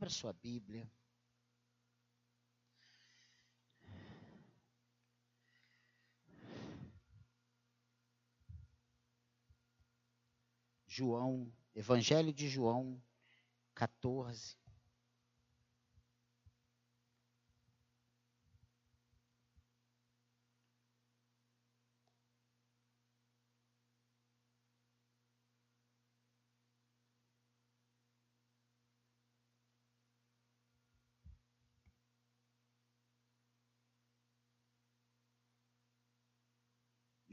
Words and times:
Abra 0.00 0.08
sua 0.08 0.32
Bíblia. 0.32 0.90
João, 10.86 11.52
Evangelho 11.74 12.32
de 12.32 12.48
João 12.48 12.98
14. 13.74 14.56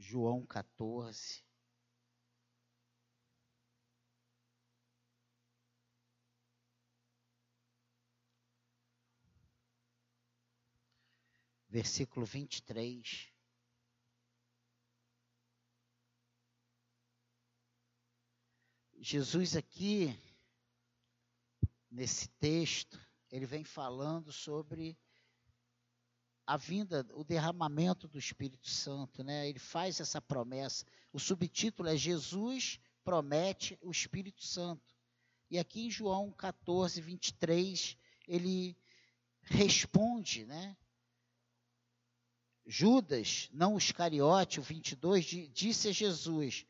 João 0.08 0.46
14. 0.46 1.44
Versículo 11.68 12.24
23. 12.24 13.30
Jesus 18.96 19.56
aqui, 19.56 20.18
nesse 21.90 22.30
texto, 22.40 22.98
ele 23.30 23.44
vem 23.44 23.62
falando 23.62 24.32
sobre 24.32 24.98
a 26.48 26.56
vinda, 26.56 27.06
o 27.12 27.22
derramamento 27.22 28.08
do 28.08 28.18
Espírito 28.18 28.70
Santo, 28.70 29.22
né? 29.22 29.46
Ele 29.46 29.58
faz 29.58 30.00
essa 30.00 30.18
promessa. 30.18 30.86
O 31.12 31.20
subtítulo 31.20 31.90
é 31.90 31.94
Jesus 31.94 32.80
promete 33.04 33.78
o 33.82 33.90
Espírito 33.90 34.42
Santo. 34.42 34.96
E 35.50 35.58
aqui 35.58 35.82
em 35.82 35.90
João 35.90 36.32
14, 36.32 37.02
23, 37.02 37.98
ele 38.26 38.74
responde, 39.42 40.46
né? 40.46 40.74
Judas, 42.66 43.50
não 43.52 43.74
os 43.74 43.84
Iscariote, 43.84 44.58
o 44.58 44.62
22, 44.62 45.26
disse 45.52 45.88
a 45.88 45.92
Jesus: 45.92 46.64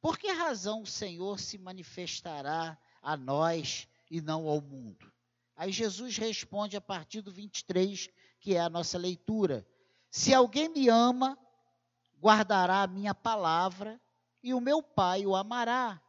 Por 0.00 0.18
que 0.18 0.32
razão 0.32 0.82
o 0.82 0.86
Senhor 0.88 1.38
se 1.38 1.56
manifestará 1.56 2.76
a 3.00 3.16
nós 3.16 3.86
e 4.10 4.20
não 4.20 4.48
ao 4.48 4.60
mundo? 4.60 5.08
Aí 5.54 5.70
Jesus 5.70 6.16
responde 6.16 6.76
a 6.76 6.80
partir 6.80 7.20
do 7.20 7.30
23, 7.30 8.08
que 8.40 8.56
é 8.56 8.60
a 8.60 8.70
nossa 8.70 8.98
leitura. 8.98 9.66
Se 10.10 10.34
alguém 10.34 10.68
me 10.68 10.88
ama, 10.88 11.38
guardará 12.18 12.82
a 12.82 12.86
minha 12.86 13.14
palavra, 13.14 14.00
e 14.42 14.54
o 14.54 14.60
meu 14.60 14.82
Pai 14.82 15.26
o 15.26 15.36
amará. 15.36 16.02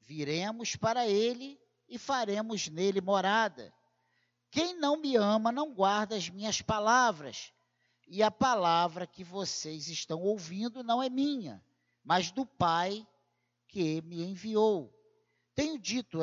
Viremos 0.00 0.76
para 0.76 1.06
ele 1.08 1.58
e 1.88 1.96
faremos 1.96 2.68
nele 2.68 3.00
morada. 3.00 3.72
Quem 4.50 4.78
não 4.78 4.96
me 4.96 5.16
ama 5.16 5.50
não 5.50 5.72
guarda 5.72 6.16
as 6.16 6.28
minhas 6.28 6.60
palavras, 6.60 7.52
e 8.06 8.22
a 8.22 8.30
palavra 8.30 9.06
que 9.06 9.24
vocês 9.24 9.88
estão 9.88 10.20
ouvindo 10.20 10.82
não 10.84 11.02
é 11.02 11.08
minha, 11.08 11.64
mas 12.02 12.30
do 12.30 12.44
Pai 12.44 13.06
que 13.68 14.02
me 14.02 14.22
enviou. 14.22 14.92
Tenho 15.54 15.78
dito 15.78 16.18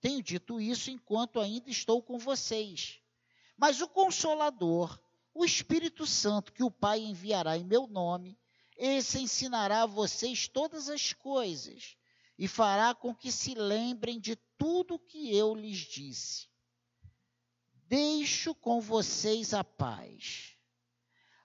tenho 0.00 0.22
dito 0.22 0.60
isso 0.60 0.90
enquanto 0.90 1.40
ainda 1.40 1.70
estou 1.70 2.02
com 2.02 2.18
vocês. 2.18 3.00
Mas 3.56 3.80
o 3.80 3.88
Consolador, 3.88 5.00
o 5.32 5.44
Espírito 5.44 6.06
Santo, 6.06 6.52
que 6.52 6.62
o 6.62 6.70
Pai 6.70 7.00
enviará 7.00 7.56
em 7.56 7.64
meu 7.64 7.86
nome, 7.86 8.38
esse 8.76 9.18
ensinará 9.18 9.82
a 9.82 9.86
vocês 9.86 10.46
todas 10.46 10.88
as 10.90 11.12
coisas 11.14 11.96
e 12.38 12.46
fará 12.46 12.94
com 12.94 13.14
que 13.14 13.32
se 13.32 13.54
lembrem 13.54 14.20
de 14.20 14.36
tudo 14.58 14.98
que 14.98 15.34
eu 15.34 15.54
lhes 15.54 15.78
disse. 15.78 16.48
Deixo 17.88 18.54
com 18.54 18.80
vocês 18.80 19.54
a 19.54 19.64
paz. 19.64 20.56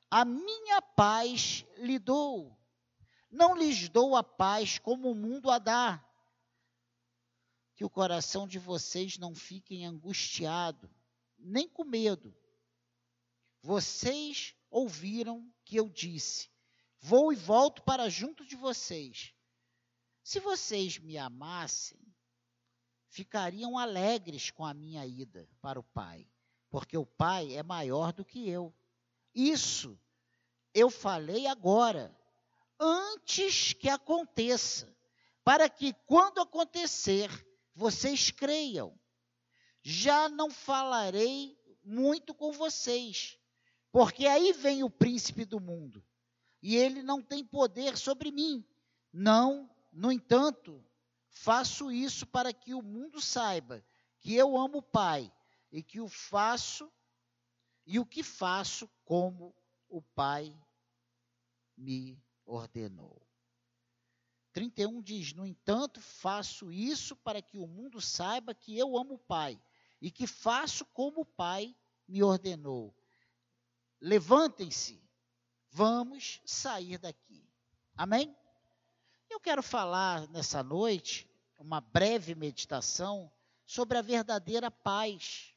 A 0.10 0.26
minha 0.26 0.82
paz 0.82 1.66
lhe 1.78 1.98
dou. 1.98 2.58
Não 3.30 3.56
lhes 3.56 3.88
dou 3.88 4.16
a 4.16 4.24
paz 4.24 4.78
como 4.78 5.10
o 5.10 5.16
mundo 5.16 5.50
a 5.50 5.58
dá. 5.58 6.06
Que 7.76 7.86
o 7.86 7.90
coração 7.90 8.46
de 8.46 8.60
vocês 8.60 9.18
não 9.18 9.34
fique 9.34 9.86
angustiado 9.86 10.90
nem 11.44 11.68
com 11.68 11.84
medo. 11.84 12.36
Vocês 13.62 14.56
ouviram 14.70 15.52
que 15.66 15.76
eu 15.76 15.90
disse: 15.90 16.50
Vou 17.00 17.34
e 17.34 17.36
volto 17.36 17.82
para 17.84 18.10
junto 18.10 18.46
de 18.46 18.56
vocês. 18.56 19.34
Se 20.24 20.40
vocês 20.40 20.98
me 20.98 21.18
amassem, 21.18 22.00
ficariam 23.08 23.78
alegres 23.78 24.52
com 24.52 24.66
a 24.66 24.74
minha 24.74 25.06
ida 25.06 25.50
para 25.62 25.80
o 25.80 25.84
Pai, 25.84 26.28
porque 26.70 26.98
o 26.98 27.06
Pai 27.06 27.54
é 27.54 27.64
maior 27.64 28.14
do 28.14 28.24
que 28.24 28.48
eu. 28.48 28.74
Isso 29.34 30.00
eu 30.74 30.90
falei 30.90 31.48
agora, 31.48 32.16
antes 32.80 33.74
que 33.74 33.90
aconteça, 33.90 34.96
para 35.44 35.70
que 35.70 35.94
quando 36.06 36.40
acontecer, 36.40 37.30
vocês 37.74 38.32
creiam 38.32 38.98
já 39.84 40.30
não 40.30 40.50
falarei 40.50 41.58
muito 41.84 42.34
com 42.34 42.52
vocês, 42.52 43.40
porque 43.92 44.28
aí 44.28 44.54
vem 44.54 44.84
o 44.84 44.90
príncipe 44.90 45.46
do 45.46 45.60
mundo, 45.60 46.04
e 46.62 46.76
ele 46.76 47.02
não 47.02 47.22
tem 47.22 47.44
poder 47.44 47.98
sobre 47.98 48.32
mim. 48.32 48.66
Não, 49.12 49.70
no 49.92 50.12
entanto, 50.12 50.84
faço 51.30 51.92
isso 51.92 52.26
para 52.28 52.54
que 52.54 52.74
o 52.74 52.82
mundo 52.82 53.20
saiba 53.20 53.84
que 54.20 54.36
eu 54.36 54.56
amo 54.58 54.78
o 54.78 54.84
Pai 54.84 55.32
e 55.72 55.82
que 55.82 56.00
o 56.00 56.08
faço 56.08 56.92
e 57.86 58.00
o 58.00 58.06
que 58.06 58.22
faço 58.22 58.88
como 59.04 59.56
o 59.90 60.02
Pai 60.02 60.56
me 61.76 62.22
ordenou. 62.46 63.22
31 64.54 65.02
diz: 65.02 65.34
No 65.34 65.46
entanto, 65.46 66.00
faço 66.00 66.72
isso 66.72 67.16
para 67.16 67.42
que 67.42 67.58
o 67.58 67.68
mundo 67.68 68.00
saiba 68.00 68.54
que 68.54 68.78
eu 68.78 68.98
amo 68.98 69.16
o 69.16 69.20
Pai 69.20 69.60
e 70.02 70.10
que 70.10 70.26
faço 70.26 70.84
como 70.88 71.22
o 71.22 71.26
Pai 71.26 71.76
me 72.08 72.24
ordenou. 72.24 72.94
Levantem-se, 74.02 75.02
vamos 75.70 76.42
sair 76.44 76.98
daqui. 76.98 77.48
Amém? 77.96 78.36
Eu 79.30 79.40
quero 79.40 79.62
falar 79.62 80.28
nessa 80.30 80.64
noite 80.64 81.30
uma 81.60 81.80
breve 81.80 82.34
meditação 82.34 83.32
sobre 83.66 83.98
a 83.98 84.02
verdadeira 84.02 84.72
paz. 84.72 85.56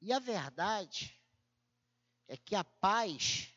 E 0.00 0.12
a 0.12 0.18
verdade 0.18 1.20
é 2.28 2.36
que 2.36 2.54
a 2.54 2.64
paz 2.64 3.52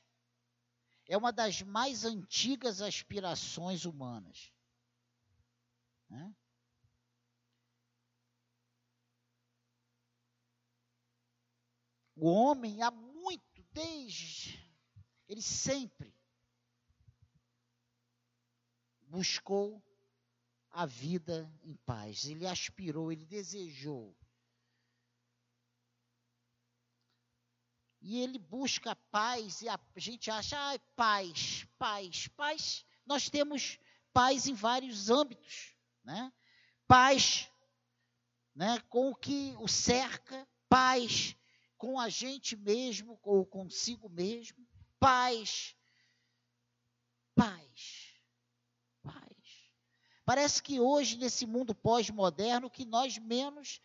é 1.07 1.15
uma 1.15 1.31
das 1.31 1.61
mais 1.61 2.03
antigas 2.03 2.81
aspirações 2.81 3.85
humanas. 3.85 4.51
Né? 6.09 6.35
O 12.23 12.31
homem 12.31 12.81
há 12.81 12.89
muito, 12.89 13.61
desde, 13.73 14.57
ele 15.27 15.41
sempre 15.41 16.15
buscou 19.01 19.83
a 20.69 20.85
vida 20.85 21.53
em 21.63 21.75
paz. 21.85 22.23
Ele 22.23 22.47
aspirou, 22.47 23.11
ele 23.11 23.25
desejou. 23.25 24.15
E 27.99 28.21
ele 28.21 28.39
busca 28.39 28.95
paz, 29.11 29.61
e 29.61 29.67
a 29.67 29.77
gente 29.97 30.31
acha, 30.31 30.55
ah, 30.57 30.79
paz, 30.95 31.67
paz, 31.77 32.29
paz. 32.29 32.85
Nós 33.05 33.29
temos 33.29 33.77
paz 34.13 34.47
em 34.47 34.53
vários 34.53 35.09
âmbitos, 35.09 35.75
né? 36.05 36.31
Paz, 36.87 37.51
né, 38.55 38.79
com 38.87 39.09
o 39.09 39.15
que 39.15 39.53
o 39.59 39.67
cerca, 39.67 40.47
paz 40.69 41.35
com 41.83 41.99
a 41.99 42.07
gente 42.07 42.55
mesmo 42.55 43.19
ou 43.21 43.45
consigo 43.45 44.07
mesmo. 44.07 44.65
Paz. 44.97 45.75
Paz. 47.35 48.21
Paz. 49.01 49.73
Parece 50.23 50.63
que 50.63 50.79
hoje, 50.79 51.17
nesse 51.17 51.45
mundo 51.45 51.75
pós-moderno, 51.75 52.67
o 52.67 52.71
que 52.71 52.85
nós 52.85 53.17
menos 53.17 53.81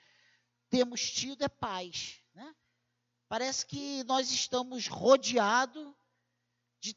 temos 0.70 1.10
tido 1.10 1.42
é 1.42 1.48
paz. 1.48 2.22
Né? 2.34 2.54
Parece 3.28 3.66
que 3.66 4.04
nós 4.04 4.30
estamos 4.30 4.86
rodeados 4.86 5.92
de 6.78 6.96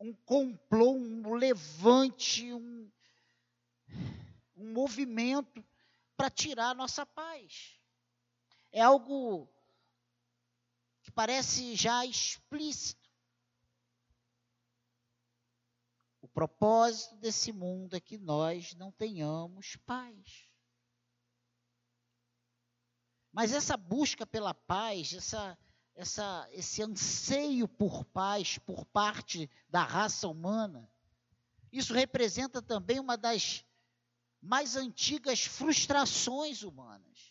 um 0.00 0.12
complô, 0.12 0.94
um 0.94 1.34
levante, 1.34 2.52
um, 2.52 2.90
um 4.56 4.72
movimento 4.72 5.64
para 6.16 6.28
tirar 6.28 6.70
a 6.70 6.74
nossa 6.74 7.06
paz. 7.06 7.77
É 8.70 8.80
algo 8.80 9.48
que 11.02 11.10
parece 11.10 11.74
já 11.74 12.04
explícito. 12.04 13.08
O 16.20 16.28
propósito 16.28 17.16
desse 17.16 17.52
mundo 17.52 17.94
é 17.94 18.00
que 18.00 18.18
nós 18.18 18.74
não 18.74 18.92
tenhamos 18.92 19.76
paz. 19.86 20.48
Mas 23.32 23.52
essa 23.52 23.76
busca 23.76 24.26
pela 24.26 24.52
paz, 24.52 25.12
essa, 25.12 25.58
essa, 25.94 26.48
esse 26.52 26.82
anseio 26.82 27.68
por 27.68 28.04
paz 28.04 28.58
por 28.58 28.84
parte 28.84 29.48
da 29.68 29.82
raça 29.84 30.28
humana, 30.28 30.90
isso 31.70 31.92
representa 31.92 32.60
também 32.60 32.98
uma 32.98 33.16
das 33.16 33.64
mais 34.40 34.76
antigas 34.76 35.44
frustrações 35.44 36.62
humanas. 36.62 37.27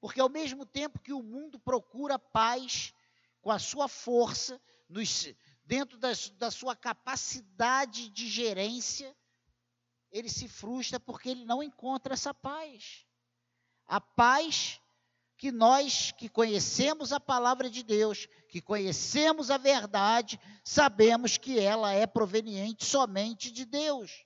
Porque 0.00 0.20
ao 0.20 0.28
mesmo 0.28 0.64
tempo 0.64 0.98
que 0.98 1.12
o 1.12 1.22
mundo 1.22 1.58
procura 1.58 2.18
paz 2.18 2.94
com 3.42 3.50
a 3.50 3.58
sua 3.58 3.88
força, 3.88 4.60
nos, 4.88 5.28
dentro 5.64 5.98
das, 5.98 6.30
da 6.30 6.50
sua 6.50 6.74
capacidade 6.74 8.08
de 8.08 8.28
gerência, 8.28 9.14
ele 10.10 10.28
se 10.28 10.48
frustra 10.48 10.98
porque 10.98 11.28
ele 11.28 11.44
não 11.44 11.62
encontra 11.62 12.14
essa 12.14 12.34
paz. 12.34 13.04
A 13.86 14.00
paz 14.00 14.80
que 15.36 15.50
nós 15.50 16.12
que 16.12 16.28
conhecemos 16.28 17.12
a 17.12 17.20
palavra 17.20 17.70
de 17.70 17.82
Deus, 17.82 18.26
que 18.48 18.60
conhecemos 18.60 19.50
a 19.50 19.56
verdade, 19.56 20.38
sabemos 20.64 21.38
que 21.38 21.58
ela 21.58 21.92
é 21.92 22.06
proveniente 22.06 22.84
somente 22.84 23.50
de 23.50 23.64
Deus. 23.64 24.24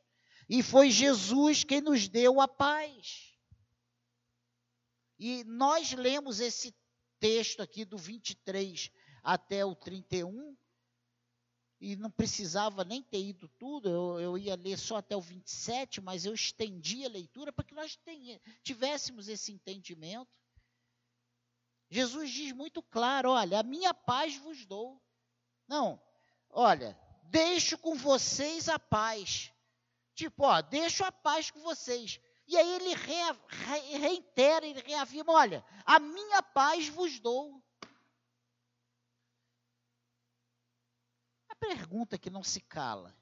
E 0.48 0.62
foi 0.62 0.90
Jesus 0.90 1.62
quem 1.62 1.80
nos 1.80 2.08
deu 2.08 2.40
a 2.40 2.48
paz. 2.48 3.33
E 5.26 5.42
nós 5.44 5.90
lemos 5.92 6.38
esse 6.38 6.76
texto 7.18 7.62
aqui 7.62 7.82
do 7.86 7.96
23 7.96 8.90
até 9.22 9.64
o 9.64 9.74
31, 9.74 10.54
e 11.80 11.96
não 11.96 12.10
precisava 12.10 12.84
nem 12.84 13.02
ter 13.02 13.24
ido 13.24 13.48
tudo, 13.58 13.88
eu, 13.88 14.20
eu 14.20 14.36
ia 14.36 14.54
ler 14.54 14.78
só 14.78 14.96
até 14.96 15.16
o 15.16 15.22
27, 15.22 16.02
mas 16.02 16.26
eu 16.26 16.34
estendi 16.34 17.06
a 17.06 17.08
leitura 17.08 17.50
para 17.54 17.64
que 17.64 17.74
nós 17.74 17.96
tenha, 17.96 18.38
tivéssemos 18.62 19.26
esse 19.26 19.50
entendimento. 19.50 20.38
Jesus 21.88 22.30
diz 22.30 22.52
muito 22.52 22.82
claro: 22.82 23.30
olha, 23.30 23.60
a 23.60 23.62
minha 23.62 23.94
paz 23.94 24.36
vos 24.36 24.66
dou. 24.66 25.02
Não, 25.66 25.98
olha, 26.50 27.00
deixo 27.30 27.78
com 27.78 27.94
vocês 27.94 28.68
a 28.68 28.78
paz. 28.78 29.50
Tipo, 30.14 30.44
ó, 30.44 30.60
deixo 30.60 31.02
a 31.02 31.10
paz 31.10 31.50
com 31.50 31.60
vocês. 31.60 32.20
E 32.46 32.56
aí 32.56 32.74
ele 32.74 32.94
re, 32.94 33.14
re, 33.48 33.98
reitera, 33.98 34.66
ele 34.66 34.80
reafirma: 34.80 35.32
olha, 35.32 35.64
a 35.84 35.98
minha 35.98 36.42
paz 36.42 36.88
vos 36.88 37.18
dou. 37.18 37.62
A 41.48 41.54
pergunta 41.56 42.18
que 42.18 42.28
não 42.28 42.42
se 42.42 42.60
cala: 42.60 43.16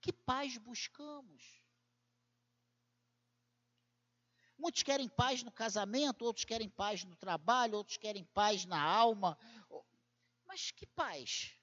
que 0.00 0.12
paz 0.12 0.56
buscamos? 0.58 1.64
Muitos 4.56 4.84
querem 4.84 5.08
paz 5.08 5.42
no 5.42 5.50
casamento, 5.50 6.24
outros 6.24 6.44
querem 6.44 6.68
paz 6.68 7.04
no 7.04 7.16
trabalho, 7.16 7.76
outros 7.76 7.96
querem 7.96 8.24
paz 8.24 8.64
na 8.64 8.80
alma. 8.80 9.36
Mas 10.46 10.70
que 10.70 10.86
paz? 10.86 11.58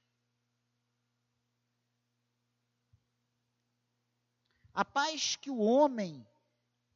A 4.74 4.84
paz 4.84 5.36
que 5.38 5.50
o 5.50 5.58
homem 5.58 6.28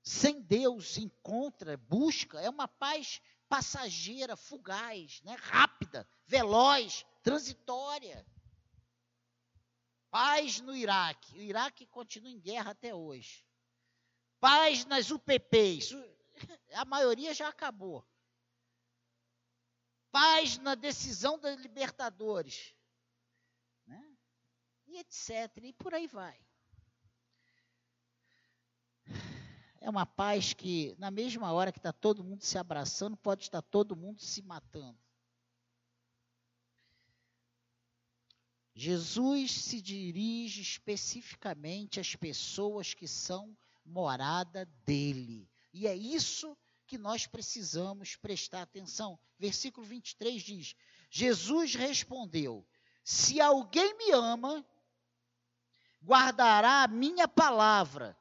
sem 0.06 0.40
Deus 0.40 0.98
encontra, 0.98 1.76
busca, 1.78 2.40
é 2.40 2.48
uma 2.48 2.68
paz 2.68 3.20
passageira, 3.50 4.38
fugaz, 4.38 5.20
né? 5.24 5.36
rápida, 5.40 6.08
veloz, 6.28 7.04
transitória. 7.24 8.24
Paz 10.12 10.62
no 10.62 10.76
Iraque. 10.76 11.40
O 11.40 11.42
Iraque 11.42 11.88
continua 11.88 12.30
em 12.30 12.40
guerra 12.40 12.72
até 12.72 12.94
hoje. 12.94 13.44
Paz 14.40 14.86
nas 14.86 15.10
UPPs. 15.10 15.92
A 16.76 16.86
maioria 16.86 17.34
já 17.34 17.48
acabou. 17.48 18.08
Paz 20.12 20.60
na 20.60 20.76
decisão 20.76 21.40
da 21.40 21.56
Libertadores. 21.56 22.76
Né? 23.88 24.18
E 24.86 25.00
etc. 25.00 25.58
E 25.64 25.74
por 25.74 25.96
aí 25.96 26.08
vai. 26.08 26.45
É 29.86 29.90
uma 29.92 30.04
paz 30.08 30.52
que, 30.52 30.96
na 30.98 31.12
mesma 31.12 31.54
hora 31.54 31.72
que 31.72 31.78
está 31.78 31.94
todo 31.94 32.24
mundo 32.24 32.42
se 32.42 32.58
abraçando, 32.58 33.16
pode 33.16 33.44
estar 33.44 33.62
todo 33.62 33.96
mundo 33.96 34.20
se 34.20 34.42
matando. 34.42 34.98
Jesus 38.74 39.52
se 39.52 39.80
dirige 39.80 40.60
especificamente 40.60 42.00
às 42.00 42.16
pessoas 42.16 42.96
que 42.96 43.08
são 43.08 43.56
morada 43.86 44.66
dele. 44.88 45.48
E 45.72 45.86
é 45.86 45.96
isso 45.96 46.58
que 46.88 46.98
nós 46.98 47.28
precisamos 47.28 48.16
prestar 48.16 48.64
atenção. 48.64 49.20
Versículo 49.38 49.86
23 49.86 50.42
diz: 50.42 50.76
Jesus 51.12 51.76
respondeu: 51.76 52.66
Se 53.04 53.40
alguém 53.40 53.96
me 54.00 54.10
ama, 54.14 54.66
guardará 56.04 56.82
a 56.82 56.88
minha 56.88 57.28
palavra 57.28 58.18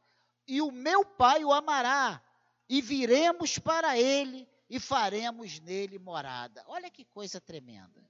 e 0.47 0.61
o 0.61 0.71
meu 0.71 1.05
Pai 1.05 1.45
o 1.45 1.53
amará, 1.53 2.23
e 2.69 2.81
viremos 2.81 3.59
para 3.59 3.99
ele 3.99 4.49
e 4.69 4.81
faremos 4.81 5.61
nele 5.61 5.99
morada. 5.99 6.65
Olha 6.67 6.91
que 6.91 7.05
coisa 7.05 7.41
tremenda. 7.41 8.03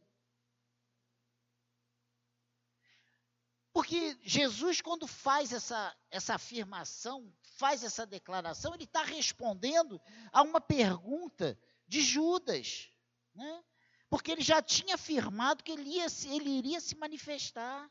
Porque 3.72 4.16
Jesus, 4.22 4.80
quando 4.80 5.06
faz 5.06 5.52
essa, 5.52 5.96
essa 6.08 6.36
afirmação, 6.36 7.32
faz 7.56 7.82
essa 7.82 8.06
declaração, 8.06 8.72
ele 8.72 8.84
está 8.84 9.02
respondendo 9.02 10.00
a 10.32 10.42
uma 10.42 10.60
pergunta 10.60 11.58
de 11.88 12.00
Judas. 12.00 12.88
Né? 13.34 13.64
Porque 14.08 14.30
ele 14.30 14.42
já 14.42 14.62
tinha 14.62 14.94
afirmado 14.94 15.64
que 15.64 15.72
ele, 15.72 15.90
ia, 15.90 16.06
ele 16.30 16.50
iria 16.50 16.80
se 16.80 16.94
manifestar 16.94 17.90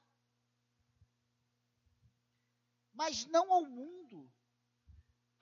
mas 2.93 3.25
não 3.25 3.51
ao 3.51 3.65
mundo, 3.65 4.31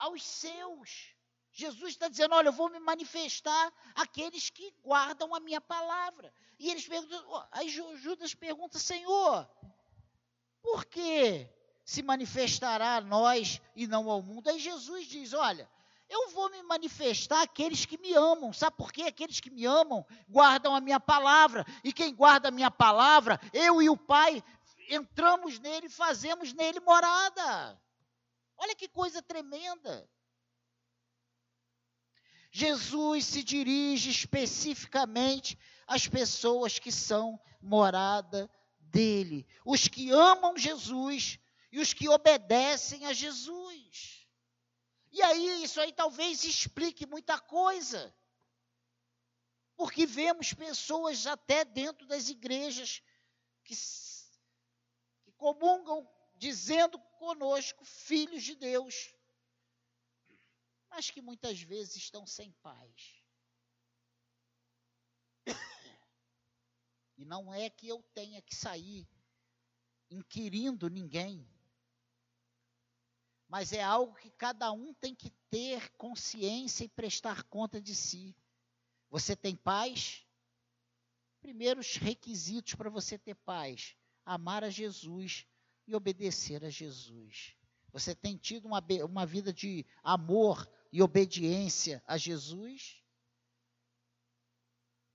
aos 0.02 0.22
seus. 0.24 1.14
Jesus 1.52 1.90
está 1.90 2.08
dizendo: 2.08 2.34
Olha, 2.34 2.48
eu 2.48 2.52
vou 2.52 2.68
me 2.68 2.80
manifestar 2.80 3.72
àqueles 3.94 4.50
que 4.50 4.74
guardam 4.82 5.34
a 5.34 5.40
minha 5.40 5.60
palavra. 5.60 6.32
E 6.58 6.70
eles 6.70 6.86
perguntam, 6.86 7.48
aí 7.52 7.68
Judas 7.68 8.34
pergunta: 8.34 8.78
Senhor, 8.78 9.48
por 10.60 10.84
que 10.86 11.48
se 11.84 12.02
manifestará 12.02 12.96
a 12.96 13.00
nós 13.00 13.60
e 13.76 13.86
não 13.86 14.10
ao 14.10 14.22
mundo? 14.22 14.48
Aí 14.48 14.58
Jesus 14.58 15.06
diz: 15.06 15.34
Olha, 15.34 15.70
eu 16.08 16.30
vou 16.30 16.50
me 16.50 16.62
manifestar 16.62 17.42
àqueles 17.42 17.84
que 17.84 17.98
me 17.98 18.12
amam. 18.14 18.52
Sabe 18.52 18.76
por 18.76 18.90
quê? 18.90 19.02
Aqueles 19.02 19.38
que 19.38 19.50
me 19.50 19.64
amam 19.64 20.04
guardam 20.28 20.74
a 20.74 20.80
minha 20.80 20.98
palavra. 20.98 21.64
E 21.84 21.92
quem 21.92 22.14
guarda 22.14 22.48
a 22.48 22.52
minha 22.52 22.70
palavra, 22.70 23.38
eu 23.52 23.80
e 23.80 23.88
o 23.88 23.96
Pai 23.96 24.42
entramos 24.88 25.58
nele 25.60 25.86
e 25.86 25.90
fazemos 25.90 26.52
nele 26.52 26.80
morada. 26.80 27.80
Olha 28.62 28.76
que 28.76 28.88
coisa 28.88 29.20
tremenda. 29.20 30.08
Jesus 32.52 33.24
se 33.24 33.42
dirige 33.42 34.10
especificamente 34.10 35.58
às 35.84 36.06
pessoas 36.06 36.78
que 36.78 36.92
são 36.92 37.40
morada 37.60 38.48
dele, 38.78 39.44
os 39.64 39.88
que 39.88 40.12
amam 40.12 40.56
Jesus 40.56 41.40
e 41.72 41.80
os 41.80 41.92
que 41.92 42.08
obedecem 42.08 43.04
a 43.06 43.12
Jesus. 43.12 44.28
E 45.10 45.20
aí, 45.22 45.64
isso 45.64 45.80
aí 45.80 45.92
talvez 45.92 46.44
explique 46.44 47.04
muita 47.04 47.40
coisa. 47.40 48.14
Porque 49.74 50.06
vemos 50.06 50.52
pessoas 50.52 51.26
até 51.26 51.64
dentro 51.64 52.06
das 52.06 52.28
igrejas 52.28 53.02
que 53.64 53.74
comungam 55.36 56.08
dizendo 56.36 57.02
conosco, 57.22 57.84
filhos 57.84 58.42
de 58.42 58.56
Deus, 58.56 59.14
mas 60.90 61.08
que 61.08 61.22
muitas 61.22 61.60
vezes 61.60 61.94
estão 61.94 62.26
sem 62.26 62.50
paz. 62.54 63.22
E 67.16 67.24
não 67.24 67.54
é 67.54 67.70
que 67.70 67.86
eu 67.86 68.02
tenha 68.12 68.42
que 68.42 68.52
sair 68.52 69.08
inquirindo 70.10 70.90
ninguém, 70.90 71.48
mas 73.46 73.72
é 73.72 73.80
algo 73.80 74.16
que 74.16 74.30
cada 74.32 74.72
um 74.72 74.92
tem 74.94 75.14
que 75.14 75.30
ter 75.48 75.92
consciência 75.92 76.82
e 76.82 76.88
prestar 76.88 77.44
conta 77.44 77.80
de 77.80 77.94
si. 77.94 78.34
Você 79.10 79.36
tem 79.36 79.54
paz? 79.54 80.26
Primeiros 81.40 81.94
requisitos 81.94 82.74
para 82.74 82.90
você 82.90 83.16
ter 83.16 83.36
paz: 83.36 83.96
amar 84.24 84.64
a 84.64 84.70
Jesus 84.70 85.46
e 85.86 85.94
obedecer 85.94 86.64
a 86.64 86.70
Jesus. 86.70 87.54
Você 87.92 88.14
tem 88.14 88.36
tido 88.36 88.66
uma, 88.66 88.82
uma 89.04 89.26
vida 89.26 89.52
de 89.52 89.84
amor 90.02 90.68
e 90.90 91.02
obediência 91.02 92.02
a 92.06 92.16
Jesus? 92.16 93.02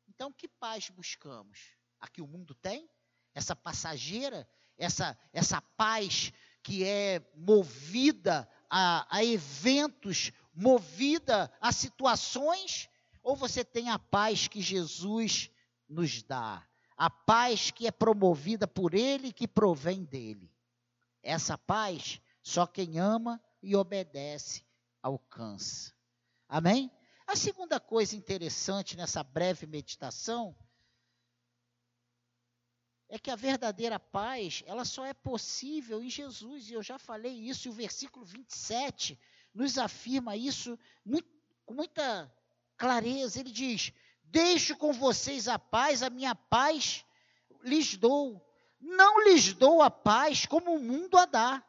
Então, 0.08 0.32
que 0.32 0.48
paz 0.48 0.90
buscamos? 0.90 1.76
A 2.00 2.08
que 2.08 2.22
o 2.22 2.28
mundo 2.28 2.54
tem? 2.54 2.90
Essa 3.34 3.56
passageira? 3.56 4.48
Essa, 4.78 5.18
essa 5.34 5.62
paz 5.62 6.32
que 6.62 6.84
é 6.84 7.26
movida 7.36 8.48
a, 8.70 9.08
a 9.16 9.24
eventos, 9.24 10.32
movida 10.54 11.52
a 11.60 11.72
situações? 11.72 12.90
Ou 13.24 13.36
você 13.36 13.64
tem 13.64 13.90
a 13.90 13.98
paz 13.98 14.48
que 14.48 14.62
Jesus 14.62 15.50
nos 15.90 16.22
dá? 16.22 16.68
A 16.96 17.10
paz 17.10 17.72
que 17.72 17.88
é 17.88 17.92
promovida 17.92 18.68
por 18.68 18.94
Ele 18.94 19.30
e 19.30 19.34
que 19.34 19.48
provém 19.48 20.04
dele. 20.04 20.52
Essa 21.28 21.58
paz 21.58 22.22
só 22.42 22.66
quem 22.66 23.00
ama 23.00 23.44
e 23.62 23.76
obedece 23.76 24.66
alcança. 25.04 25.94
Amém? 26.48 26.90
A 27.28 27.36
segunda 27.36 27.82
coisa 27.82 28.16
interessante 28.16 28.96
nessa 28.96 29.22
breve 29.26 29.68
meditação 29.68 30.58
é 33.10 33.20
que 33.20 33.30
a 33.30 33.36
verdadeira 33.36 34.00
paz, 34.00 34.64
ela 34.66 34.86
só 34.86 35.06
é 35.06 35.14
possível 35.14 36.02
em 36.02 36.10
Jesus, 36.10 36.70
e 36.70 36.74
eu 36.76 36.82
já 36.82 36.98
falei 36.98 37.34
isso, 37.34 37.68
e 37.68 37.72
o 37.72 37.74
versículo 37.74 38.26
27 38.26 39.20
nos 39.54 39.78
afirma 39.78 40.38
isso 40.38 40.80
com 41.66 41.74
muita 41.74 42.34
clareza. 42.78 43.42
Ele 43.42 43.52
diz: 43.52 43.92
Deixo 44.24 44.78
com 44.78 44.94
vocês 44.94 45.50
a 45.50 45.60
paz, 45.60 46.02
a 46.02 46.10
minha 46.10 46.34
paz 46.34 47.04
lhes 47.64 47.98
dou. 47.98 48.47
Não 48.80 49.24
lhes 49.24 49.54
dou 49.54 49.82
a 49.82 49.90
paz 49.90 50.46
como 50.46 50.76
o 50.76 50.80
mundo 50.80 51.18
a 51.18 51.26
dá 51.26 51.64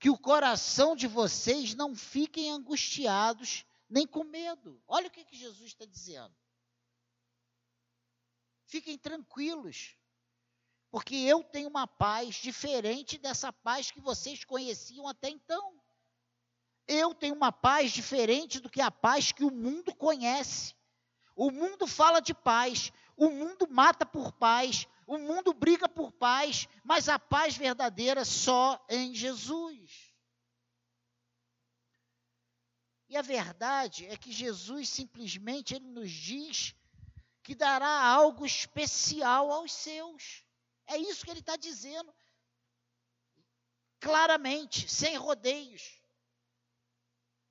que 0.00 0.08
o 0.08 0.18
coração 0.18 0.96
de 0.96 1.06
vocês 1.06 1.74
não 1.74 1.94
fiquem 1.94 2.50
angustiados 2.50 3.66
nem 3.88 4.06
com 4.06 4.24
medo. 4.24 4.82
Olha 4.88 5.08
o 5.08 5.10
que, 5.10 5.24
que 5.24 5.36
Jesus 5.36 5.68
está 5.68 5.84
dizendo. 5.84 6.34
Fiquem 8.64 8.96
tranquilos, 8.96 9.96
porque 10.90 11.14
eu 11.14 11.44
tenho 11.44 11.68
uma 11.68 11.86
paz 11.86 12.36
diferente 12.36 13.18
dessa 13.18 13.52
paz 13.52 13.90
que 13.90 14.00
vocês 14.00 14.42
conheciam 14.44 15.06
até 15.06 15.28
então. 15.28 15.78
Eu 16.86 17.14
tenho 17.14 17.34
uma 17.34 17.52
paz 17.52 17.92
diferente 17.92 18.58
do 18.58 18.70
que 18.70 18.80
a 18.80 18.90
paz 18.90 19.32
que 19.32 19.44
o 19.44 19.50
mundo 19.50 19.94
conhece. 19.94 20.74
O 21.36 21.50
mundo 21.50 21.86
fala 21.86 22.20
de 22.20 22.32
paz, 22.32 22.92
o 23.16 23.28
mundo 23.28 23.68
mata 23.68 24.06
por 24.06 24.32
paz, 24.32 24.88
o 25.10 25.18
mundo 25.18 25.52
briga 25.52 25.88
por 25.88 26.12
paz, 26.12 26.68
mas 26.84 27.08
a 27.08 27.18
paz 27.18 27.56
verdadeira 27.56 28.24
só 28.24 28.80
em 28.88 29.12
Jesus. 29.12 30.14
E 33.08 33.16
a 33.16 33.22
verdade 33.22 34.06
é 34.06 34.16
que 34.16 34.30
Jesus 34.30 34.88
simplesmente 34.88 35.74
ele 35.74 35.88
nos 35.88 36.12
diz 36.12 36.76
que 37.42 37.56
dará 37.56 38.04
algo 38.04 38.46
especial 38.46 39.50
aos 39.50 39.72
seus. 39.72 40.44
É 40.86 40.96
isso 40.96 41.24
que 41.24 41.32
ele 41.32 41.40
está 41.40 41.56
dizendo 41.56 42.14
claramente, 43.98 44.88
sem 44.88 45.16
rodeios. 45.16 46.00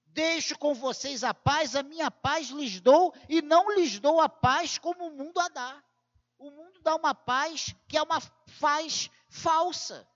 Deixo 0.06 0.58
com 0.58 0.74
vocês 0.74 1.26
a 1.26 1.34
paz, 1.34 1.76
a 1.76 1.84
minha 1.84 2.10
paz 2.10 2.48
lhes 2.48 2.80
dou, 2.80 3.14
e 3.28 3.42
não 3.42 3.70
lhes 3.76 4.00
dou 4.00 4.22
a 4.22 4.30
paz 4.30 4.78
como 4.78 5.08
o 5.08 5.18
mundo 5.18 5.42
a 5.42 5.50
dá. 5.50 5.84
O 6.40 6.50
mundo 6.50 6.82
dá 6.82 6.96
uma 6.96 7.14
paz 7.14 7.76
que 7.88 7.98
é 7.98 8.02
uma 8.02 8.20
paz 8.60 9.10
falsa. 9.30 10.08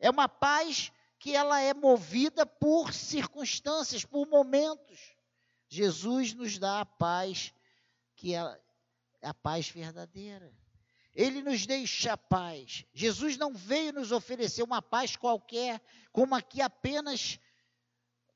É 0.00 0.10
uma 0.10 0.28
paz 0.28 0.92
que 1.18 1.34
ela 1.34 1.60
é 1.60 1.72
movida 1.72 2.44
por 2.44 2.92
circunstâncias, 2.92 4.04
por 4.04 4.26
momentos. 4.26 5.14
Jesus 5.68 6.34
nos 6.34 6.58
dá 6.58 6.80
a 6.80 6.86
paz 6.86 7.54
que 8.16 8.34
é 8.34 8.60
a 9.22 9.32
paz 9.32 9.68
verdadeira. 9.68 10.52
Ele 11.14 11.40
nos 11.42 11.66
deixa 11.66 12.14
a 12.14 12.16
paz. 12.16 12.84
Jesus 12.92 13.36
não 13.36 13.54
veio 13.54 13.92
nos 13.92 14.10
oferecer 14.10 14.62
uma 14.62 14.82
paz 14.82 15.14
qualquer, 15.16 15.80
como 16.12 16.34
aqui 16.34 16.60
apenas 16.60 17.38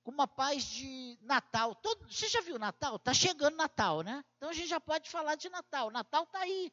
uma 0.05 0.29
paz 0.29 0.64
de 0.64 1.19
Natal. 1.23 1.75
Todo, 1.75 2.07
você 2.12 2.29
já 2.29 2.41
viu 2.43 2.59
Natal? 2.59 2.97
Está 2.97 3.12
chegando 3.12 3.57
Natal, 3.57 4.03
né? 4.03 4.25
Então 4.37 4.50
a 4.50 4.53
gente 4.53 4.69
já 4.69 4.81
pode 4.81 5.11
falar 5.11 5.35
de 5.35 5.49
Natal. 5.49 5.91
Natal 5.91 6.25
está 6.25 6.41
aí. 6.41 6.71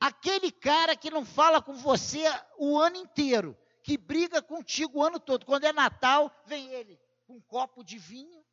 Aquele 0.00 0.52
cara 0.52 0.96
que 0.96 1.10
não 1.10 1.24
fala 1.24 1.60
com 1.60 1.74
você 1.74 2.22
o 2.56 2.78
ano 2.78 2.96
inteiro, 2.96 3.56
que 3.82 3.96
briga 3.96 4.40
contigo 4.40 4.98
o 4.98 5.02
ano 5.02 5.18
todo. 5.18 5.44
Quando 5.44 5.64
é 5.64 5.72
Natal, 5.72 6.32
vem 6.46 6.68
ele 6.72 7.00
com 7.26 7.34
um 7.34 7.40
copo 7.40 7.82
de 7.82 7.98
vinho, 7.98 8.44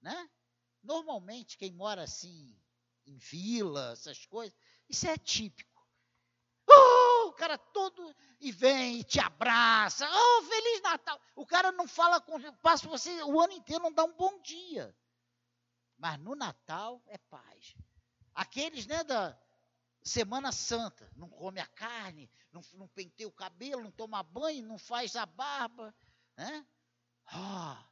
né? 0.00 0.28
Normalmente, 0.82 1.58
quem 1.58 1.72
mora 1.72 2.02
assim, 2.02 2.58
em 3.06 3.16
vila, 3.18 3.92
essas 3.92 4.24
coisas, 4.24 4.56
isso 4.88 5.06
é 5.06 5.16
típico. 5.18 5.70
Oh, 6.68 7.28
o 7.28 7.32
cara 7.32 7.58
todo 7.58 8.14
e 8.40 8.50
vem 8.50 9.00
e 9.00 9.04
te 9.04 9.20
abraça. 9.20 10.08
Oh, 10.08 10.42
Feliz 10.44 10.80
Natal. 10.82 11.20
O 11.34 11.44
cara 11.44 11.72
não 11.72 11.86
fala 11.86 12.20
com. 12.20 12.40
Passa 12.54 12.88
você 12.88 13.22
o 13.24 13.40
ano 13.40 13.52
inteiro, 13.52 13.82
não 13.82 13.92
dá 13.92 14.04
um 14.04 14.14
bom 14.14 14.40
dia. 14.40 14.96
Mas 15.98 16.18
no 16.18 16.34
Natal 16.34 17.02
é 17.06 17.18
paz. 17.18 17.74
Aqueles, 18.34 18.86
né, 18.86 19.04
da, 19.04 19.38
Semana 20.02 20.50
Santa, 20.50 21.10
não 21.14 21.28
come 21.28 21.60
a 21.60 21.66
carne, 21.66 22.30
não, 22.50 22.62
não 22.74 22.88
penteia 22.88 23.28
o 23.28 23.32
cabelo, 23.32 23.82
não 23.82 23.90
toma 23.90 24.22
banho, 24.22 24.66
não 24.66 24.78
faz 24.78 25.14
a 25.14 25.26
barba, 25.26 25.94
né? 26.36 26.66
Ah, 27.26 27.86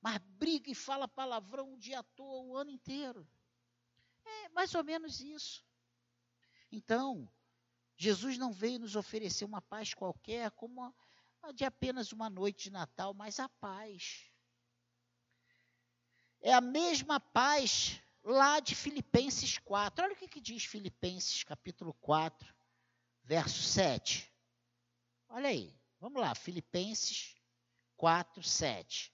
mas 0.00 0.18
briga 0.18 0.70
e 0.70 0.74
fala 0.74 1.08
palavrão 1.08 1.74
o 1.74 1.78
dia 1.78 2.00
à 2.00 2.02
toa, 2.02 2.42
o 2.42 2.56
ano 2.56 2.70
inteiro. 2.70 3.28
É 4.24 4.48
mais 4.50 4.74
ou 4.74 4.84
menos 4.84 5.20
isso. 5.20 5.64
Então, 6.70 7.28
Jesus 7.96 8.38
não 8.38 8.52
veio 8.52 8.78
nos 8.78 8.96
oferecer 8.96 9.44
uma 9.44 9.60
paz 9.60 9.92
qualquer, 9.92 10.50
como 10.52 10.82
a 10.82 10.92
de 11.50 11.64
apenas 11.64 12.12
uma 12.12 12.30
noite 12.30 12.64
de 12.64 12.70
Natal, 12.70 13.12
mas 13.14 13.40
a 13.40 13.48
paz. 13.48 14.30
É 16.40 16.52
a 16.52 16.60
mesma 16.60 17.18
paz 17.18 18.00
lá 18.22 18.60
de 18.60 18.74
Filipenses 18.74 19.58
4. 19.58 20.04
Olha 20.04 20.14
o 20.14 20.16
que, 20.16 20.28
que 20.28 20.40
diz 20.40 20.64
Filipenses 20.64 21.42
capítulo 21.44 21.92
4, 21.94 22.54
verso 23.22 23.62
7. 23.62 24.32
Olha 25.28 25.48
aí, 25.48 25.74
vamos 25.98 26.20
lá, 26.20 26.34
Filipenses 26.34 27.34
4, 27.96 28.42
7. 28.42 29.12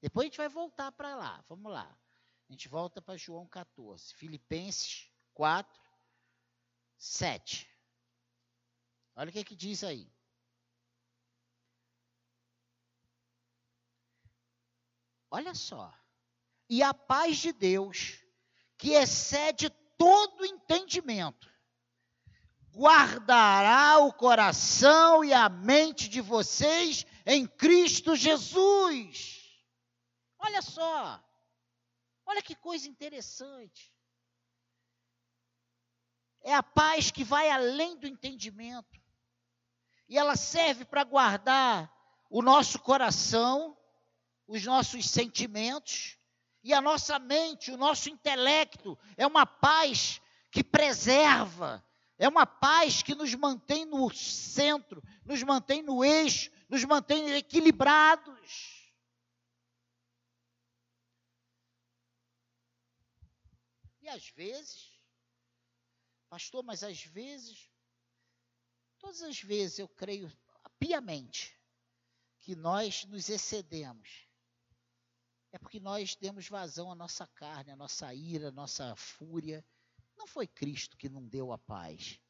Depois 0.00 0.24
a 0.24 0.28
gente 0.28 0.38
vai 0.38 0.48
voltar 0.48 0.92
para 0.92 1.14
lá, 1.14 1.44
vamos 1.48 1.72
lá. 1.72 1.98
A 2.48 2.52
gente 2.52 2.68
volta 2.68 3.02
para 3.02 3.16
João 3.16 3.46
14. 3.46 4.14
Filipenses 4.14 5.10
4, 5.34 5.80
7. 6.96 7.68
Olha 9.14 9.30
o 9.30 9.32
que, 9.32 9.44
que 9.44 9.56
diz 9.56 9.84
aí. 9.84 10.10
Olha 15.30 15.54
só. 15.54 15.92
E 16.70 16.82
a 16.82 16.94
paz 16.94 17.38
de 17.38 17.52
Deus, 17.52 18.24
que 18.78 18.92
excede 18.92 19.68
todo 19.98 20.46
entendimento, 20.46 21.52
guardará 22.72 23.98
o 23.98 24.12
coração 24.12 25.24
e 25.24 25.34
a 25.34 25.48
mente 25.48 26.08
de 26.08 26.20
vocês 26.20 27.04
em 27.26 27.44
Cristo 27.44 28.14
Jesus. 28.14 29.36
Olha 30.38 30.62
só, 30.62 31.20
olha 32.24 32.40
que 32.40 32.54
coisa 32.54 32.88
interessante. 32.88 33.92
É 36.42 36.54
a 36.54 36.62
paz 36.62 37.10
que 37.10 37.24
vai 37.24 37.50
além 37.50 37.96
do 37.96 38.06
entendimento. 38.06 38.98
E 40.08 40.16
ela 40.16 40.36
serve 40.36 40.84
para 40.84 41.04
guardar 41.04 41.92
o 42.30 42.40
nosso 42.40 42.78
coração, 42.78 43.76
os 44.46 44.64
nossos 44.64 45.10
sentimentos, 45.10 46.17
e 46.62 46.74
a 46.74 46.80
nossa 46.80 47.18
mente, 47.18 47.70
o 47.70 47.76
nosso 47.76 48.08
intelecto, 48.08 48.98
é 49.16 49.26
uma 49.26 49.46
paz 49.46 50.20
que 50.50 50.64
preserva, 50.64 51.84
é 52.18 52.28
uma 52.28 52.46
paz 52.46 53.02
que 53.02 53.14
nos 53.14 53.34
mantém 53.34 53.84
no 53.84 54.12
centro, 54.12 55.02
nos 55.24 55.42
mantém 55.42 55.82
no 55.82 56.04
eixo, 56.04 56.50
nos 56.68 56.84
mantém 56.84 57.30
equilibrados. 57.30 58.92
E 64.00 64.08
às 64.08 64.28
vezes, 64.30 64.90
pastor, 66.28 66.64
mas 66.64 66.82
às 66.82 67.02
vezes, 67.02 67.70
todas 68.98 69.22
as 69.22 69.40
vezes 69.40 69.78
eu 69.78 69.88
creio 69.88 70.32
piamente 70.78 71.56
que 72.40 72.56
nós 72.56 73.04
nos 73.04 73.28
excedemos 73.28 74.27
é 75.52 75.58
porque 75.58 75.80
nós 75.80 76.14
demos 76.16 76.48
vazão 76.48 76.90
à 76.90 76.94
nossa 76.94 77.26
carne, 77.26 77.70
à 77.70 77.76
nossa 77.76 78.12
ira, 78.14 78.48
à 78.48 78.52
nossa 78.52 78.94
fúria. 78.96 79.64
Não 80.16 80.26
foi 80.26 80.46
Cristo 80.46 80.96
que 80.96 81.08
não 81.08 81.26
deu 81.26 81.52
a 81.52 81.58
paz. 81.58 82.20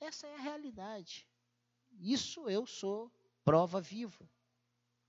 Essa 0.00 0.26
é 0.26 0.34
a 0.34 0.40
realidade. 0.40 1.28
Isso 1.98 2.48
eu 2.48 2.66
sou 2.66 3.12
prova 3.44 3.80
viva. 3.80 4.28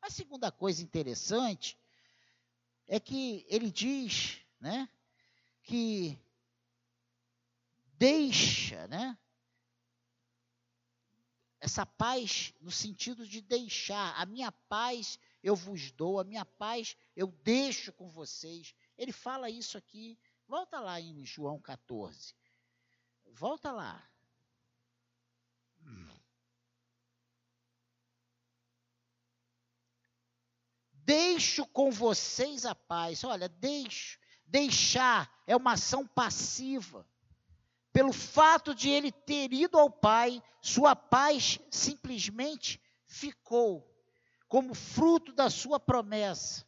A 0.02 0.10
segunda 0.10 0.52
coisa 0.52 0.84
interessante 0.84 1.78
é 2.88 3.00
que 3.00 3.46
ele 3.48 3.72
diz, 3.72 4.42
né, 4.60 4.90
que 5.64 6.20
deixa, 7.98 8.88
né, 8.88 9.18
essa 11.60 11.86
paz 11.86 12.54
no 12.60 12.72
sentido 12.72 13.28
de 13.28 13.42
deixar, 13.42 14.20
a 14.20 14.26
minha 14.26 14.52
paz 14.52 15.20
eu 15.44 15.56
vos 15.56 15.92
dou, 15.92 16.20
a 16.20 16.24
minha 16.24 16.46
paz 16.46 16.96
eu 17.16 17.28
deixo 17.44 17.92
com 17.94 18.10
vocês. 18.10 18.76
Ele 18.98 19.12
fala 19.12 19.50
isso 19.50 19.78
aqui. 19.78 20.18
Volta 20.48 20.80
lá 20.80 21.00
em 21.00 21.26
João 21.26 21.60
14. 21.60 22.36
Volta 23.32 23.72
lá. 23.72 24.08
Deixo 30.94 31.66
com 31.68 31.92
vocês 31.92 32.66
a 32.66 32.76
paz. 32.76 33.24
Olha, 33.24 33.50
deixo. 33.50 34.20
Deixar 34.46 35.30
é 35.48 35.56
uma 35.56 35.74
ação 35.74 36.06
passiva. 36.06 37.08
Pelo 37.92 38.14
fato 38.14 38.74
de 38.74 38.90
ele 38.90 39.12
ter 39.12 39.52
ido 39.52 39.78
ao 39.78 39.90
Pai, 39.90 40.42
sua 40.62 40.96
paz 40.96 41.60
simplesmente 41.70 42.82
ficou 43.06 43.91
como 44.52 44.76
fruto 44.76 45.32
da 45.32 45.50
sua 45.50 45.80
promessa 45.80 46.68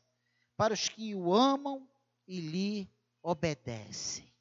para 0.56 0.74
os 0.74 0.88
que 0.88 1.14
o 1.14 1.34
amam 1.34 1.86
e 2.26 2.40
lhe 2.40 2.90
obedecem. 3.22 4.34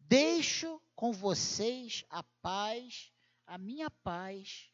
Deixo 0.00 0.82
com 0.96 1.12
vocês 1.12 2.04
a 2.10 2.24
paz, 2.24 3.12
a 3.46 3.56
minha 3.56 3.88
paz 3.88 4.68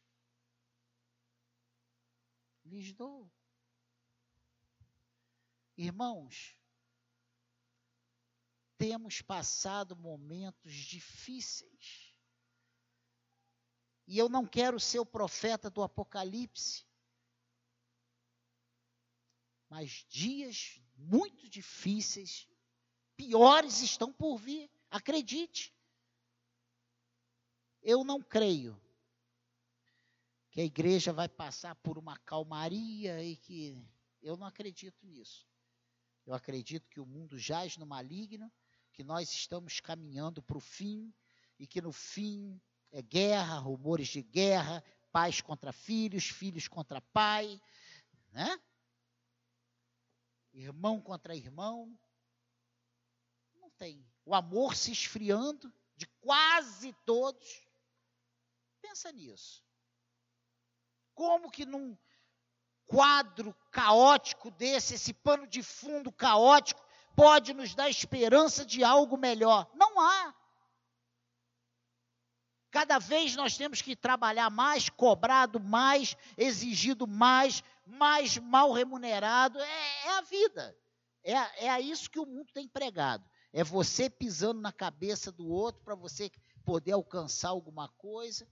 lhes 2.65 2.91
dou. 2.93 3.31
Irmãos, 5.77 6.57
temos 8.75 9.21
passado 9.21 9.95
momentos 9.95 10.73
difíceis. 10.73 12.11
E 14.07 14.17
eu 14.17 14.27
não 14.27 14.47
quero 14.47 14.79
ser 14.79 14.97
o 14.97 15.05
profeta 15.05 15.69
do 15.69 15.83
Apocalipse, 15.83 16.88
mas 19.69 20.05
dias 20.09 20.81
muito 20.95 21.47
difíceis, 21.47 22.47
piores 23.15 23.81
estão 23.81 24.11
por 24.11 24.37
vir, 24.37 24.69
acredite. 24.89 25.73
Eu 27.81 28.03
não 28.03 28.21
creio 28.21 28.79
que 30.51 30.59
a 30.59 30.65
igreja 30.65 31.13
vai 31.13 31.29
passar 31.29 31.75
por 31.75 31.97
uma 31.97 32.17
calmaria 32.17 33.23
e 33.23 33.37
que 33.37 33.77
eu 34.21 34.35
não 34.35 34.47
acredito 34.47 35.05
nisso. 35.05 35.47
Eu 36.25 36.33
acredito 36.33 36.89
que 36.89 36.99
o 36.99 37.05
mundo 37.05 37.37
jaz 37.37 37.77
no 37.77 37.85
maligno, 37.85 38.51
que 38.91 39.03
nós 39.03 39.31
estamos 39.31 39.79
caminhando 39.79 40.41
para 40.41 40.57
o 40.57 40.61
fim 40.61 41.13
e 41.57 41.65
que 41.65 41.81
no 41.81 41.91
fim 41.91 42.59
é 42.91 43.01
guerra, 43.01 43.59
rumores 43.59 44.07
de 44.07 44.21
guerra, 44.21 44.83
pais 45.11 45.41
contra 45.41 45.71
filhos, 45.71 46.25
filhos 46.25 46.67
contra 46.67 46.99
pai, 46.99 47.61
né? 48.31 48.59
Irmão 50.53 51.01
contra 51.01 51.35
irmão. 51.35 51.97
Não 53.55 53.69
tem. 53.71 54.05
O 54.25 54.33
amor 54.33 54.75
se 54.75 54.91
esfriando 54.91 55.73
de 55.95 56.07
quase 56.21 56.93
todos. 57.05 57.67
Pensa 58.81 59.11
nisso. 59.11 59.63
Como 61.13 61.51
que 61.51 61.65
num 61.65 61.97
quadro 62.85 63.53
caótico 63.71 64.49
desse, 64.51 64.95
esse 64.95 65.13
pano 65.13 65.45
de 65.45 65.61
fundo 65.61 66.11
caótico, 66.11 66.83
pode 67.15 67.53
nos 67.53 67.75
dar 67.75 67.89
esperança 67.89 68.65
de 68.65 68.83
algo 68.83 69.17
melhor? 69.17 69.69
Não 69.75 69.99
há. 69.99 70.33
Cada 72.71 72.99
vez 72.99 73.35
nós 73.35 73.57
temos 73.57 73.81
que 73.81 73.95
trabalhar 73.95 74.49
mais, 74.49 74.89
cobrado 74.89 75.59
mais, 75.59 76.15
exigido 76.37 77.07
mais, 77.07 77.63
mais 77.89 78.37
mal 78.37 78.71
remunerado. 78.71 79.59
É, 79.59 80.05
é 80.05 80.17
a 80.17 80.21
vida. 80.21 80.77
É, 81.23 81.65
é 81.65 81.69
a 81.69 81.81
isso 81.81 82.09
que 82.09 82.19
o 82.19 82.25
mundo 82.25 82.51
tem 82.53 82.67
pregado. 82.67 83.27
É 83.51 83.63
você 83.63 84.09
pisando 84.09 84.61
na 84.61 84.71
cabeça 84.71 85.31
do 85.31 85.47
outro 85.47 85.83
para 85.83 85.95
você 85.95 86.31
poder 86.63 86.91
alcançar 86.91 87.49
alguma 87.49 87.89
coisa. 87.89 88.47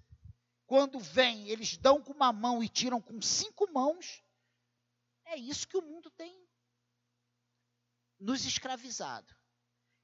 Quando 0.66 1.00
vem, 1.00 1.48
eles 1.50 1.78
dão 1.78 2.02
com 2.02 2.14
uma 2.14 2.34
mão 2.34 2.64
e 2.64 2.68
tiram 2.68 3.02
com 3.02 3.22
cinco 3.22 3.72
mãos. 3.72 4.24
É 5.26 5.38
isso 5.38 5.68
que 5.68 5.78
o 5.78 5.82
mundo 5.82 6.10
tem 6.12 6.46
nos 8.20 8.46
escravizado. 8.46 9.36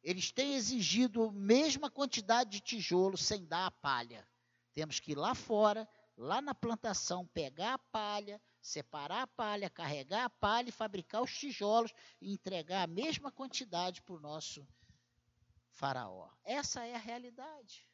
Eles 0.03 0.31
têm 0.31 0.55
exigido 0.55 1.23
a 1.23 1.31
mesma 1.31 1.89
quantidade 1.89 2.51
de 2.51 2.59
tijolo 2.59 3.17
sem 3.17 3.45
dar 3.45 3.67
a 3.67 3.71
palha. 3.71 4.27
Temos 4.73 4.99
que 4.99 5.13
ir 5.13 5.15
lá 5.15 5.33
fora, 5.33 5.87
lá 6.17 6.41
na 6.41 6.53
plantação, 6.53 7.27
pegar 7.27 7.75
a 7.75 7.79
palha, 7.79 8.41
separar 8.63 9.23
a 9.23 9.27
palha, 9.27 9.69
carregar 9.69 10.23
a 10.23 10.29
palha 10.29 10.69
e 10.69 10.71
fabricar 10.71 11.21
os 11.21 11.37
tijolos 11.37 11.93
e 12.21 12.31
entregar 12.31 12.83
a 12.83 12.87
mesma 12.87 13.29
quantidade 13.29 14.01
para 14.01 14.15
o 14.15 14.19
nosso 14.19 14.65
faraó. 15.69 16.29
Essa 16.45 16.85
é 16.85 16.95
a 16.95 16.99
realidade. 16.99 17.85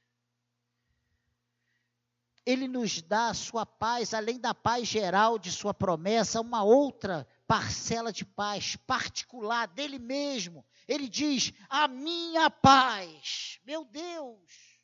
Ele 2.45 2.67
nos 2.67 3.01
dá 3.01 3.29
a 3.29 3.33
sua 3.33 3.65
paz, 3.65 4.13
além 4.13 4.39
da 4.39 4.53
paz 4.53 4.87
geral 4.87 5.39
de 5.39 5.51
sua 5.51 5.73
promessa, 5.73 6.39
uma 6.39 6.63
outra 6.63 7.27
parcela 7.47 8.13
de 8.13 8.23
paz 8.23 8.75
particular 8.75 9.67
dele 9.67 9.97
mesmo, 9.97 10.65
ele 10.87 11.09
diz: 11.09 11.51
a 11.67 11.87
minha 11.87 12.49
paz. 12.49 13.59
Meu 13.63 13.83
Deus! 13.83 14.79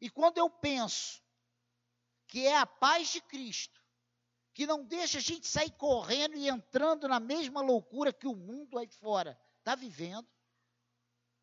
E 0.00 0.08
quando 0.08 0.38
eu 0.38 0.48
penso 0.48 1.22
que 2.26 2.46
é 2.46 2.56
a 2.56 2.66
paz 2.66 3.08
de 3.08 3.20
Cristo, 3.22 3.77
que 4.58 4.66
não 4.66 4.84
deixa 4.84 5.18
a 5.18 5.20
gente 5.20 5.46
sair 5.46 5.70
correndo 5.70 6.36
e 6.36 6.48
entrando 6.48 7.06
na 7.06 7.20
mesma 7.20 7.60
loucura 7.60 8.12
que 8.12 8.26
o 8.26 8.34
mundo 8.34 8.76
aí 8.76 8.88
fora 8.88 9.40
está 9.60 9.76
vivendo, 9.76 10.26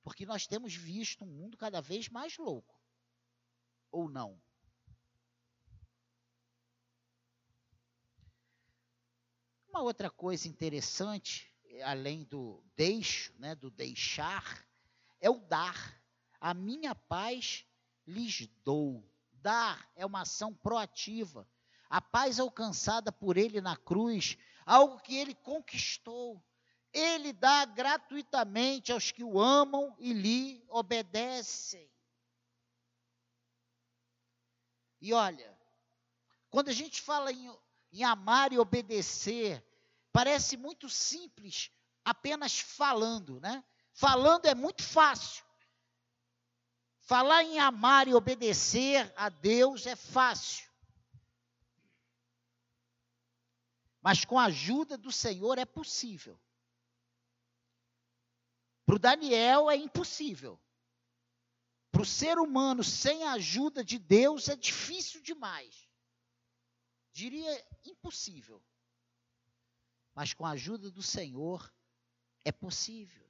porque 0.03 0.25
nós 0.25 0.45
temos 0.45 0.75
visto 0.75 1.23
um 1.23 1.27
mundo 1.27 1.55
cada 1.55 1.79
vez 1.79 2.09
mais 2.09 2.37
louco. 2.37 2.77
Ou 3.89 4.09
não? 4.09 4.37
Uma 9.69 9.81
outra 9.81 10.09
coisa 10.09 10.49
interessante 10.49 11.49
além 11.85 12.25
do 12.25 12.61
deixo, 12.75 13.33
né, 13.39 13.55
do 13.55 13.71
deixar, 13.71 14.67
é 15.21 15.29
o 15.29 15.39
dar. 15.39 16.03
A 16.37 16.53
minha 16.53 16.93
paz 16.93 17.65
lhes 18.05 18.45
dou. 18.61 19.09
Dar 19.31 19.89
é 19.95 20.05
uma 20.05 20.23
ação 20.23 20.53
proativa. 20.53 21.47
A 21.89 22.01
paz 22.01 22.39
alcançada 22.39 23.11
por 23.11 23.37
ele 23.37 23.61
na 23.61 23.75
cruz, 23.75 24.37
algo 24.65 24.99
que 24.99 25.15
ele 25.15 25.35
conquistou. 25.35 26.43
Ele 26.91 27.33
dá 27.33 27.65
gratuitamente 27.65 28.91
aos 28.91 29.11
que 29.11 29.23
o 29.23 29.39
amam 29.39 29.95
e 29.99 30.13
lhe 30.13 30.65
obedecem. 30.69 31.89
E 35.01 35.13
olha, 35.13 35.55
quando 36.49 36.69
a 36.69 36.73
gente 36.73 37.01
fala 37.01 37.31
em, 37.31 37.53
em 37.91 38.03
amar 38.03 38.53
e 38.53 38.57
obedecer, 38.57 39.63
Parece 40.15 40.55
muito 40.55 40.87
simples, 40.87 41.69
apenas 42.05 42.57
falando, 42.57 43.37
né? 43.41 43.61
Falando 43.91 44.45
é 44.45 44.55
muito 44.55 44.81
fácil. 44.81 45.43
Falar 47.01 47.43
em 47.43 47.59
amar 47.59 48.07
e 48.07 48.13
obedecer 48.13 49.13
a 49.17 49.27
Deus 49.27 49.85
é 49.85 49.93
fácil. 49.93 50.71
Mas 54.05 54.23
com 54.23 54.37
a 54.37 54.45
ajuda 54.45 54.99
do 54.99 55.11
Senhor 55.11 55.57
é 55.57 55.65
possível. 55.65 56.39
Para 58.85 58.97
o 58.97 58.99
Daniel 58.99 59.67
é 59.67 59.75
impossível. 59.75 60.61
Para 61.91 62.03
o 62.03 62.05
ser 62.05 62.37
humano, 62.37 62.83
sem 62.83 63.23
a 63.23 63.31
ajuda 63.31 63.83
de 63.83 63.97
Deus, 63.97 64.47
é 64.47 64.55
difícil 64.55 65.23
demais. 65.23 65.89
Diria 67.11 67.67
impossível. 67.83 68.63
Mas 70.13 70.35
com 70.35 70.45
a 70.45 70.51
ajuda 70.51 70.91
do 70.91 71.01
Senhor 71.01 71.73
é 72.43 72.51
possível. 72.51 73.24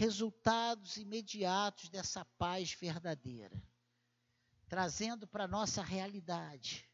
Resultados 0.00 0.96
imediatos 0.96 1.90
dessa 1.90 2.24
paz 2.38 2.72
verdadeira, 2.72 3.62
trazendo 4.66 5.26
para 5.26 5.44
a 5.44 5.46
nossa 5.46 5.82
realidade, 5.82 6.88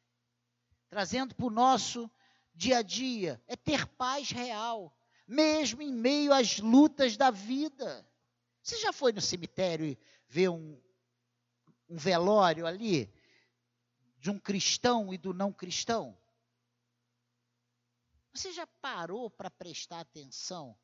trazendo 0.88 1.32
para 1.32 1.46
o 1.46 1.50
nosso 1.50 2.10
dia 2.52 2.78
a 2.78 2.82
dia, 2.82 3.40
é 3.46 3.54
ter 3.54 3.86
paz 3.86 4.30
real, 4.30 4.92
mesmo 5.24 5.82
em 5.82 5.92
meio 5.92 6.32
às 6.32 6.58
lutas 6.58 7.16
da 7.16 7.30
vida 7.30 8.04
Você 8.60 8.76
já 8.78 8.92
foi 8.92 9.12
no 9.12 9.20
cemitério 9.20 9.86
e 9.86 9.96
vê 10.26 10.48
um, 10.48 10.76
um 11.88 11.96
velório 11.96 12.66
ali 12.66 13.08
de 14.18 14.30
um 14.30 14.38
cristão 14.40 15.14
e 15.14 15.16
do 15.16 15.32
não 15.32 15.52
cristão? 15.52 16.20
Você 18.34 18.52
já 18.52 18.66
parou 18.66 19.30
para 19.30 19.48
prestar 19.48 20.00
atenção? 20.00 20.76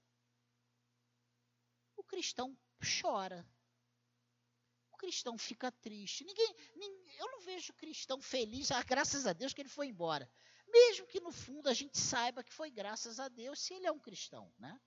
Cristão 2.13 2.55
chora. 3.01 3.43
O 4.91 4.99
cristão 4.99 5.39
fica 5.39 5.73
triste. 5.73 6.25
Ninguém, 6.25 6.55
ninguém, 6.77 7.17
eu 7.17 7.31
não 7.31 7.41
vejo 7.41 7.73
cristão 7.73 8.21
feliz, 8.21 8.71
ah, 8.71 8.83
graças 8.83 9.27
a 9.27 9.33
Deus 9.33 9.55
que 9.55 9.63
ele 9.63 9.71
foi 9.71 9.87
embora. 9.87 10.31
Mesmo 10.69 11.07
que 11.07 11.21
no 11.21 11.33
fundo 11.33 11.71
a 11.71 11.73
gente 11.73 11.99
saiba 11.99 12.45
que 12.45 12.53
foi 12.53 12.71
graças 12.71 13.19
a 13.19 13.29
Deus 13.29 13.61
se 13.61 13.73
ele 13.73 13.87
é 13.87 13.91
um 13.93 13.99
cristão, 13.99 14.53
né? 14.59 14.79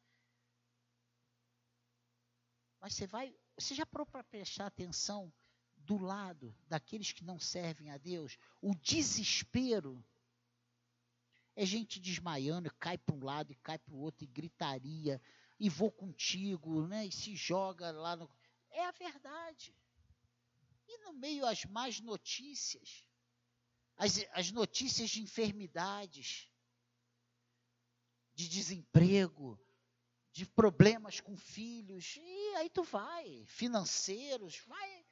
Mas 2.80 2.94
você 2.94 3.08
vai, 3.08 3.36
você 3.58 3.74
já 3.74 3.88
parou 3.88 4.06
para 4.06 4.24
prestar 4.24 4.68
atenção 4.68 5.34
do 5.78 5.98
lado 5.98 6.56
daqueles 6.68 7.12
que 7.12 7.24
não 7.24 7.40
servem 7.40 7.90
a 7.90 7.98
Deus? 7.98 8.38
O 8.62 8.76
desespero 8.76 10.06
é 11.56 11.66
gente 11.66 12.00
desmaiando, 12.00 12.72
cai 12.76 13.00
para 13.00 13.16
um 13.16 13.24
lado 13.24 13.52
e 13.52 13.56
cai 13.56 13.80
para 13.80 13.96
o 13.96 14.00
outro, 14.00 14.24
e 14.24 14.28
gritaria, 14.28 15.20
e 15.60 15.70
vou 15.70 15.92
contigo, 15.92 16.88
né? 16.88 17.06
E 17.06 17.12
se 17.12 17.36
joga 17.36 17.92
lá 17.92 18.16
no. 18.16 18.30
É 18.72 18.86
a 18.86 18.92
verdade. 18.92 19.76
E 20.88 20.98
no 21.00 21.14
meio 21.14 21.46
as 21.46 21.66
más 21.66 22.00
notícias, 22.00 23.06
as, 23.98 24.26
as 24.34 24.52
notícias 24.52 25.10
de 25.10 25.22
enfermidades, 25.22 26.50
de 28.34 28.48
desemprego, 28.48 29.60
de 30.32 30.46
problemas 30.46 31.20
com 31.22 31.38
filhos, 31.38 32.18
e 32.18 32.56
aí 32.58 32.70
tu 32.70 32.84
vai, 32.84 33.46
financeiros, 33.46 34.60
vai. 34.68 35.06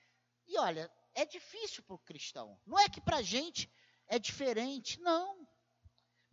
E 0.46 0.58
olha, 0.60 0.92
é 1.16 1.26
difícil 1.26 1.82
para 1.84 1.96
o 1.96 2.00
cristão. 2.00 2.60
Não 2.66 2.78
é 2.78 2.90
que 2.90 3.02
para 3.02 3.18
a 3.18 3.22
gente 3.22 3.72
é 4.08 4.20
diferente, 4.20 5.00
não 5.00 5.48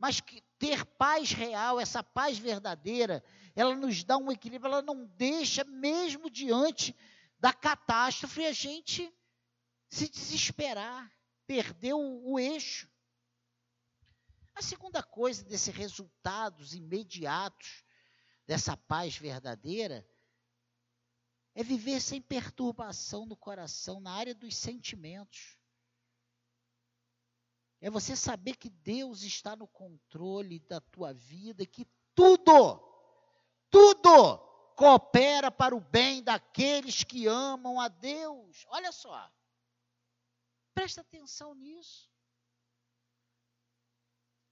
mas 0.00 0.18
que 0.18 0.40
ter 0.58 0.82
paz 0.86 1.30
real, 1.32 1.78
essa 1.78 2.02
paz 2.02 2.38
verdadeira, 2.38 3.22
ela 3.54 3.74
nos 3.74 4.04
dá 4.04 4.16
um 4.16 4.30
equilíbrio, 4.30 4.72
ela 4.72 4.82
não 4.82 5.04
deixa, 5.04 5.64
mesmo 5.64 6.30
diante 6.30 6.96
da 7.38 7.52
catástrofe, 7.52 8.44
a 8.44 8.52
gente 8.52 9.12
se 9.88 10.08
desesperar, 10.08 11.10
perder 11.46 11.94
o, 11.94 12.32
o 12.32 12.38
eixo. 12.38 12.88
A 14.54 14.62
segunda 14.62 15.02
coisa 15.02 15.44
desses 15.44 15.74
resultados 15.74 16.74
imediatos 16.74 17.84
dessa 18.46 18.76
paz 18.76 19.16
verdadeira 19.16 20.06
é 21.54 21.62
viver 21.62 22.00
sem 22.00 22.20
perturbação 22.20 23.26
no 23.26 23.36
coração, 23.36 24.00
na 24.00 24.12
área 24.12 24.34
dos 24.34 24.56
sentimentos. 24.56 25.58
É 27.80 27.88
você 27.88 28.14
saber 28.14 28.56
que 28.56 28.68
Deus 28.68 29.22
está 29.22 29.56
no 29.56 29.66
controle 29.66 30.60
da 30.60 30.80
tua 30.80 31.12
vida 31.14 31.64
que 31.64 31.86
tudo, 32.14 32.78
tudo 33.70 34.38
coopera 34.76 35.50
para 35.50 35.74
o 35.74 35.80
bem 35.80 36.22
daqueles 36.22 37.04
que 37.04 37.26
amam 37.26 37.80
a 37.80 37.88
Deus. 37.88 38.66
Olha 38.68 38.90
só. 38.92 39.30
Presta 40.74 41.02
atenção 41.02 41.54
nisso. 41.54 42.10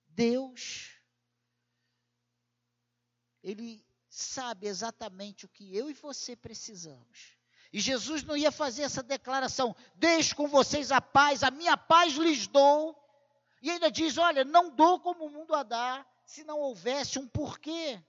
Deus, 0.08 1.00
Ele 3.42 3.84
sabe 4.08 4.66
exatamente 4.66 5.46
o 5.46 5.48
que 5.48 5.76
eu 5.76 5.88
e 5.88 5.94
você 5.94 6.34
precisamos. 6.34 7.38
E 7.72 7.80
Jesus 7.80 8.22
não 8.22 8.36
ia 8.36 8.50
fazer 8.50 8.82
essa 8.82 9.02
declaração: 9.02 9.76
Deixo 9.94 10.34
com 10.34 10.48
vocês 10.48 10.90
a 10.90 11.00
paz, 11.00 11.42
a 11.42 11.50
minha 11.50 11.76
paz 11.76 12.14
lhes 12.14 12.46
dou 12.46 12.98
e 13.62 13.70
ainda 13.70 13.90
diz: 13.90 14.18
Olha, 14.18 14.44
não 14.44 14.70
dou 14.70 15.00
como 15.00 15.26
o 15.26 15.30
mundo 15.30 15.54
a 15.54 15.62
dar, 15.62 16.06
se 16.24 16.44
não 16.44 16.58
houvesse 16.58 17.18
um 17.18 17.28
porquê. 17.28 18.02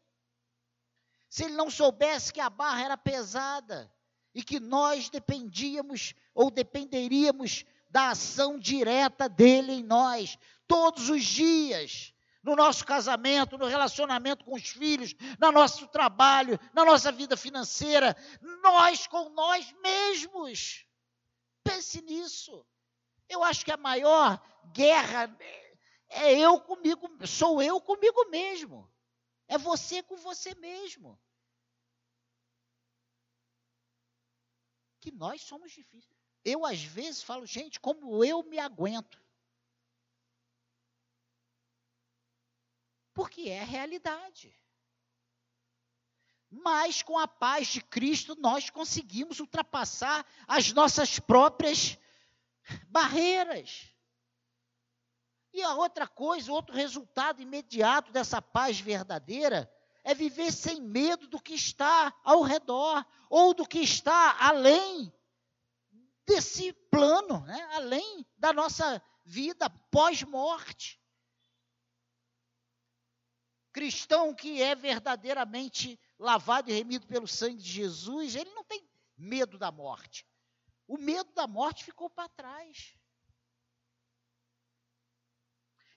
Se 1.29 1.43
ele 1.43 1.53
não 1.53 1.69
soubesse 1.69 2.33
que 2.33 2.41
a 2.41 2.49
barra 2.49 2.83
era 2.83 2.97
pesada 2.97 3.91
e 4.33 4.43
que 4.43 4.59
nós 4.59 5.09
dependíamos 5.09 6.13
ou 6.33 6.49
dependeríamos 6.49 7.65
da 7.89 8.09
ação 8.09 8.57
direta 8.57 9.29
dele 9.29 9.73
em 9.73 9.83
nós, 9.83 10.37
todos 10.67 11.09
os 11.09 11.23
dias, 11.23 12.13
no 12.43 12.55
nosso 12.55 12.85
casamento, 12.85 13.57
no 13.57 13.67
relacionamento 13.67 14.45
com 14.45 14.55
os 14.55 14.69
filhos, 14.69 15.13
no 15.39 15.51
nosso 15.51 15.87
trabalho, 15.87 16.59
na 16.73 16.83
nossa 16.83 17.11
vida 17.11 17.35
financeira, 17.37 18.15
nós 18.63 19.05
com 19.07 19.29
nós 19.29 19.71
mesmos. 19.83 20.85
Pense 21.63 22.01
nisso. 22.01 22.65
Eu 23.27 23.43
acho 23.43 23.63
que 23.63 23.71
a 23.71 23.77
maior 23.77 24.41
guerra 24.73 25.35
é 26.09 26.33
eu 26.33 26.59
comigo, 26.59 27.07
sou 27.27 27.61
eu 27.61 27.79
comigo 27.79 28.29
mesmo. 28.29 28.89
É 29.49 29.57
você 29.57 30.03
com 30.03 30.15
você 30.15 30.53
mesmo. 30.55 31.19
Que 35.01 35.11
nós 35.11 35.41
somos 35.41 35.71
difíceis. 35.71 36.15
Eu, 36.45 36.65
às 36.65 36.83
vezes, 36.83 37.23
falo, 37.23 37.45
gente, 37.47 37.79
como 37.79 38.23
eu 38.23 38.43
me 38.43 38.59
aguento. 38.59 39.19
Porque 43.13 43.49
é 43.49 43.61
a 43.61 43.65
realidade. 43.65 44.55
Mas 46.51 47.01
com 47.01 47.17
a 47.17 47.27
paz 47.27 47.67
de 47.67 47.81
Cristo 47.81 48.35
nós 48.39 48.69
conseguimos 48.69 49.39
ultrapassar 49.39 50.25
as 50.47 50.71
nossas 50.73 51.19
próprias 51.19 51.97
barreiras. 52.87 53.91
E 55.53 55.61
a 55.63 55.73
outra 55.75 56.07
coisa, 56.07 56.51
outro 56.51 56.75
resultado 56.75 57.41
imediato 57.41 58.11
dessa 58.11 58.41
paz 58.41 58.79
verdadeira 58.79 59.71
é 60.03 60.13
viver 60.13 60.51
sem 60.51 60.81
medo 60.81 61.27
do 61.27 61.41
que 61.41 61.53
está 61.53 62.13
ao 62.23 62.41
redor 62.41 63.05
ou 63.29 63.53
do 63.53 63.67
que 63.67 63.79
está 63.79 64.37
além 64.39 65.11
desse 66.25 66.71
plano, 66.91 67.39
né? 67.45 67.61
além 67.73 68.25
da 68.37 68.53
nossa 68.53 69.01
vida 69.25 69.69
pós-morte. 69.91 70.99
Cristão 73.71 74.33
que 74.33 74.61
é 74.61 74.75
verdadeiramente 74.75 75.99
lavado 76.17 76.69
e 76.69 76.73
remido 76.73 77.07
pelo 77.07 77.27
sangue 77.27 77.61
de 77.61 77.71
Jesus, 77.71 78.35
ele 78.35 78.51
não 78.51 78.63
tem 78.63 78.87
medo 79.17 79.57
da 79.57 79.71
morte. 79.71 80.25
O 80.87 80.97
medo 80.97 81.31
da 81.33 81.47
morte 81.47 81.83
ficou 81.83 82.09
para 82.09 82.29
trás. 82.29 82.95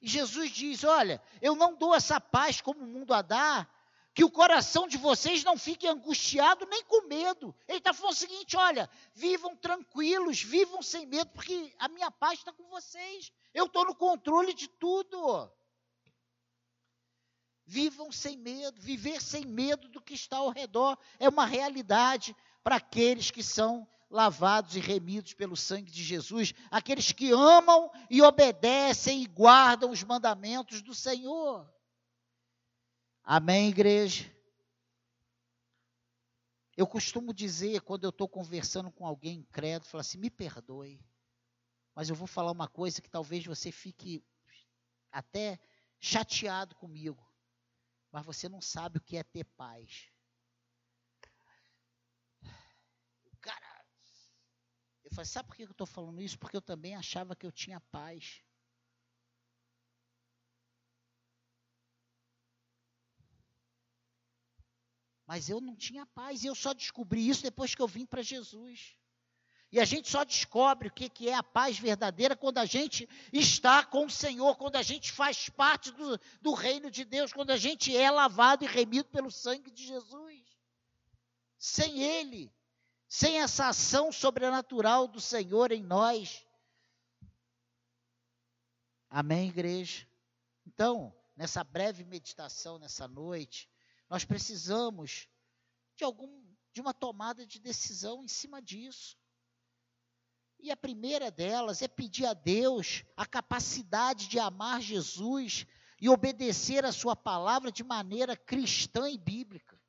E 0.02 0.08
Jesus 0.08 0.50
diz: 0.50 0.82
Olha, 0.82 1.22
eu 1.40 1.54
não 1.54 1.76
dou 1.76 1.94
essa 1.94 2.20
paz 2.20 2.60
como 2.60 2.80
o 2.80 2.86
mundo 2.86 3.14
a 3.14 3.22
dá, 3.22 3.66
que 4.12 4.24
o 4.24 4.30
coração 4.30 4.88
de 4.88 4.98
vocês 4.98 5.44
não 5.44 5.56
fique 5.56 5.86
angustiado 5.86 6.66
nem 6.66 6.84
com 6.84 7.06
medo. 7.06 7.54
Ele 7.68 7.78
está 7.78 7.94
falando 7.94 8.12
o 8.12 8.16
seguinte: 8.16 8.56
olha, 8.56 8.90
vivam 9.14 9.56
tranquilos, 9.56 10.42
vivam 10.42 10.82
sem 10.82 11.06
medo, 11.06 11.30
porque 11.30 11.72
a 11.78 11.88
minha 11.88 12.10
paz 12.10 12.40
está 12.40 12.52
com 12.52 12.68
vocês. 12.68 13.32
Eu 13.54 13.66
estou 13.66 13.86
no 13.86 13.94
controle 13.94 14.52
de 14.52 14.68
tudo. 14.68 15.50
Vivam 17.64 18.10
sem 18.10 18.36
medo, 18.36 18.80
viver 18.80 19.22
sem 19.22 19.46
medo 19.46 19.88
do 19.88 20.02
que 20.02 20.14
está 20.14 20.38
ao 20.38 20.50
redor 20.50 20.98
é 21.20 21.28
uma 21.28 21.46
realidade 21.46 22.36
para 22.62 22.76
aqueles 22.76 23.30
que 23.30 23.42
são 23.42 23.88
lavados 24.12 24.76
e 24.76 24.80
remidos 24.80 25.32
pelo 25.32 25.56
sangue 25.56 25.90
de 25.90 26.04
Jesus, 26.04 26.52
aqueles 26.70 27.10
que 27.12 27.32
amam 27.32 27.90
e 28.10 28.20
obedecem 28.20 29.22
e 29.22 29.26
guardam 29.26 29.90
os 29.90 30.04
mandamentos 30.04 30.82
do 30.82 30.94
Senhor. 30.94 31.66
Amém, 33.24 33.70
igreja? 33.70 34.30
Eu 36.76 36.86
costumo 36.86 37.32
dizer, 37.32 37.80
quando 37.80 38.04
eu 38.04 38.10
estou 38.10 38.28
conversando 38.28 38.90
com 38.90 39.06
alguém 39.06 39.38
incrédulo, 39.38 39.90
falo 39.90 40.02
assim: 40.02 40.18
me 40.18 40.28
perdoe, 40.28 41.00
mas 41.94 42.10
eu 42.10 42.14
vou 42.14 42.26
falar 42.26 42.52
uma 42.52 42.68
coisa 42.68 43.00
que 43.00 43.08
talvez 43.08 43.46
você 43.46 43.72
fique 43.72 44.22
até 45.10 45.58
chateado 45.98 46.74
comigo, 46.74 47.22
mas 48.10 48.26
você 48.26 48.46
não 48.46 48.60
sabe 48.60 48.98
o 48.98 49.02
que 49.02 49.16
é 49.16 49.22
ter 49.22 49.44
paz. 49.44 50.11
Sabe 55.24 55.48
por 55.48 55.56
que 55.56 55.62
eu 55.62 55.70
estou 55.70 55.86
falando 55.86 56.20
isso? 56.20 56.38
Porque 56.38 56.56
eu 56.56 56.62
também 56.62 56.96
achava 56.96 57.36
que 57.36 57.46
eu 57.46 57.52
tinha 57.52 57.80
paz. 57.80 58.42
Mas 65.26 65.48
eu 65.48 65.60
não 65.60 65.76
tinha 65.76 66.06
paz. 66.06 66.42
E 66.42 66.46
eu 66.46 66.54
só 66.54 66.72
descobri 66.72 67.28
isso 67.28 67.42
depois 67.42 67.74
que 67.74 67.82
eu 67.82 67.88
vim 67.88 68.06
para 68.06 68.22
Jesus. 68.22 68.96
E 69.70 69.80
a 69.80 69.84
gente 69.86 70.10
só 70.10 70.22
descobre 70.22 70.88
o 70.88 70.92
que, 70.92 71.08
que 71.08 71.30
é 71.30 71.34
a 71.34 71.42
paz 71.42 71.78
verdadeira 71.78 72.36
quando 72.36 72.58
a 72.58 72.66
gente 72.66 73.08
está 73.32 73.82
com 73.82 74.04
o 74.04 74.10
Senhor, 74.10 74.56
quando 74.56 74.76
a 74.76 74.82
gente 74.82 75.10
faz 75.10 75.48
parte 75.48 75.90
do, 75.92 76.20
do 76.42 76.52
reino 76.52 76.90
de 76.90 77.04
Deus, 77.06 77.32
quando 77.32 77.50
a 77.52 77.56
gente 77.56 77.96
é 77.96 78.10
lavado 78.10 78.64
e 78.64 78.66
remido 78.66 79.08
pelo 79.08 79.30
sangue 79.30 79.70
de 79.70 79.86
Jesus. 79.86 80.42
Sem 81.58 82.02
Ele, 82.02 82.52
sem 83.14 83.42
essa 83.42 83.68
ação 83.68 84.10
sobrenatural 84.10 85.06
do 85.06 85.20
Senhor 85.20 85.70
em 85.70 85.82
nós. 85.82 86.46
Amém, 89.10 89.50
igreja? 89.50 90.08
Então, 90.66 91.14
nessa 91.36 91.62
breve 91.62 92.04
meditação 92.04 92.78
nessa 92.78 93.06
noite, 93.06 93.68
nós 94.08 94.24
precisamos 94.24 95.28
de 95.94 96.04
algum 96.04 96.42
de 96.72 96.80
uma 96.80 96.94
tomada 96.94 97.46
de 97.46 97.60
decisão 97.60 98.24
em 98.24 98.28
cima 98.28 98.62
disso. 98.62 99.18
E 100.58 100.70
a 100.70 100.76
primeira 100.76 101.30
delas 101.30 101.82
é 101.82 101.88
pedir 101.88 102.24
a 102.24 102.32
Deus 102.32 103.04
a 103.14 103.26
capacidade 103.26 104.26
de 104.26 104.38
amar 104.38 104.80
Jesus 104.80 105.66
e 106.00 106.08
obedecer 106.08 106.82
a 106.82 106.92
sua 106.92 107.14
palavra 107.14 107.70
de 107.70 107.84
maneira 107.84 108.34
cristã 108.34 109.10
e 109.10 109.18
bíblica. 109.18 109.81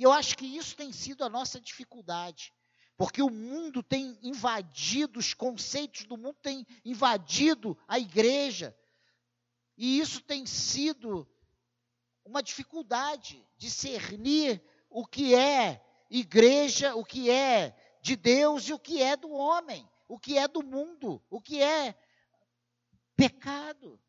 E 0.00 0.02
eu 0.02 0.12
acho 0.12 0.34
que 0.34 0.46
isso 0.46 0.74
tem 0.74 0.90
sido 0.94 1.22
a 1.22 1.28
nossa 1.28 1.60
dificuldade, 1.60 2.54
porque 2.96 3.20
o 3.20 3.28
mundo 3.28 3.82
tem 3.82 4.18
invadido, 4.22 5.18
os 5.18 5.34
conceitos 5.34 6.06
do 6.06 6.16
mundo 6.16 6.38
têm 6.40 6.66
invadido 6.82 7.76
a 7.86 7.98
igreja, 7.98 8.74
e 9.76 10.00
isso 10.00 10.22
tem 10.22 10.46
sido 10.46 11.28
uma 12.24 12.42
dificuldade 12.42 13.46
discernir 13.58 14.62
o 14.88 15.04
que 15.04 15.34
é 15.34 15.84
igreja, 16.08 16.94
o 16.94 17.04
que 17.04 17.28
é 17.30 17.76
de 18.00 18.16
Deus 18.16 18.70
e 18.70 18.72
o 18.72 18.78
que 18.78 19.02
é 19.02 19.14
do 19.18 19.30
homem, 19.30 19.86
o 20.08 20.18
que 20.18 20.38
é 20.38 20.48
do 20.48 20.62
mundo, 20.62 21.22
o 21.28 21.42
que 21.42 21.62
é 21.62 21.94
pecado. 23.14 24.00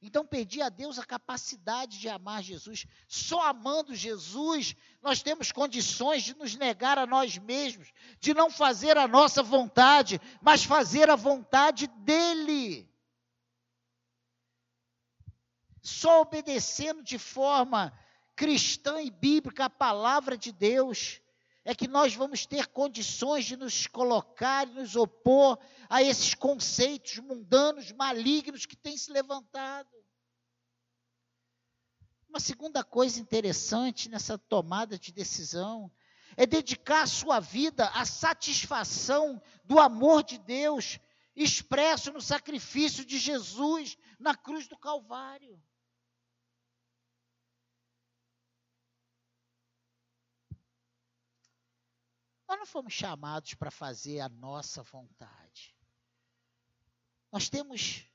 Então, 0.00 0.24
pedir 0.24 0.62
a 0.62 0.68
Deus 0.68 0.98
a 0.98 1.04
capacidade 1.04 1.98
de 1.98 2.08
amar 2.08 2.42
Jesus. 2.42 2.86
Só 3.08 3.42
amando 3.42 3.96
Jesus, 3.96 4.76
nós 5.02 5.22
temos 5.22 5.50
condições 5.50 6.22
de 6.22 6.36
nos 6.36 6.54
negar 6.54 6.98
a 6.98 7.06
nós 7.06 7.36
mesmos, 7.36 7.92
de 8.20 8.32
não 8.32 8.48
fazer 8.48 8.96
a 8.96 9.08
nossa 9.08 9.42
vontade, 9.42 10.20
mas 10.40 10.62
fazer 10.62 11.10
a 11.10 11.16
vontade 11.16 11.88
dEle. 11.98 12.88
Só 15.82 16.20
obedecendo 16.20 17.02
de 17.02 17.18
forma 17.18 17.92
cristã 18.36 19.02
e 19.02 19.10
bíblica 19.10 19.64
a 19.64 19.70
palavra 19.70 20.38
de 20.38 20.52
Deus 20.52 21.20
é 21.68 21.74
que 21.74 21.86
nós 21.86 22.14
vamos 22.14 22.46
ter 22.46 22.66
condições 22.68 23.44
de 23.44 23.54
nos 23.54 23.86
colocar 23.86 24.66
e 24.66 24.72
nos 24.72 24.96
opor 24.96 25.58
a 25.86 26.02
esses 26.02 26.32
conceitos 26.32 27.18
mundanos, 27.18 27.92
malignos 27.92 28.64
que 28.64 28.74
têm 28.74 28.96
se 28.96 29.12
levantado. 29.12 29.94
Uma 32.26 32.40
segunda 32.40 32.82
coisa 32.82 33.20
interessante 33.20 34.08
nessa 34.08 34.38
tomada 34.38 34.98
de 34.98 35.12
decisão 35.12 35.92
é 36.38 36.46
dedicar 36.46 37.02
a 37.02 37.06
sua 37.06 37.38
vida 37.38 37.86
à 37.88 38.06
satisfação 38.06 39.38
do 39.62 39.78
amor 39.78 40.22
de 40.22 40.38
Deus 40.38 40.98
expresso 41.36 42.10
no 42.10 42.22
sacrifício 42.22 43.04
de 43.04 43.18
Jesus 43.18 43.98
na 44.18 44.34
cruz 44.34 44.66
do 44.66 44.78
Calvário. 44.78 45.62
Nós 52.48 52.58
não 52.58 52.66
fomos 52.66 52.94
chamados 52.94 53.52
para 53.52 53.70
fazer 53.70 54.20
a 54.20 54.28
nossa 54.28 54.82
vontade. 54.82 55.76
Nós 57.30 57.50
temos, 57.50 58.06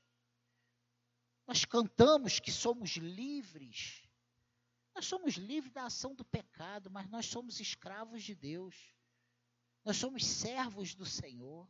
nós 1.46 1.64
cantamos 1.64 2.40
que 2.40 2.50
somos 2.50 2.96
livres. 2.96 4.02
Nós 4.92 5.06
somos 5.06 5.34
livres 5.34 5.72
da 5.72 5.84
ação 5.84 6.16
do 6.16 6.24
pecado, 6.24 6.90
mas 6.90 7.08
nós 7.08 7.26
somos 7.26 7.60
escravos 7.60 8.24
de 8.24 8.34
Deus. 8.34 8.92
Nós 9.84 9.96
somos 9.96 10.26
servos 10.26 10.94
do 10.94 11.06
Senhor. 11.06 11.68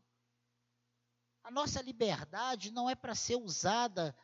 A 1.42 1.50
nossa 1.50 1.82
liberdade 1.82 2.70
não 2.70 2.88
é 2.88 2.94
para 2.94 3.14
ser 3.14 3.36
usada 3.36 4.16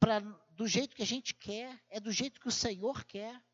pra, 0.00 0.20
do 0.50 0.66
jeito 0.66 0.96
que 0.96 1.02
a 1.02 1.06
gente 1.06 1.34
quer, 1.34 1.78
é 1.90 2.00
do 2.00 2.10
jeito 2.10 2.40
que 2.40 2.48
o 2.48 2.52
Senhor 2.52 3.04
quer. 3.04 3.44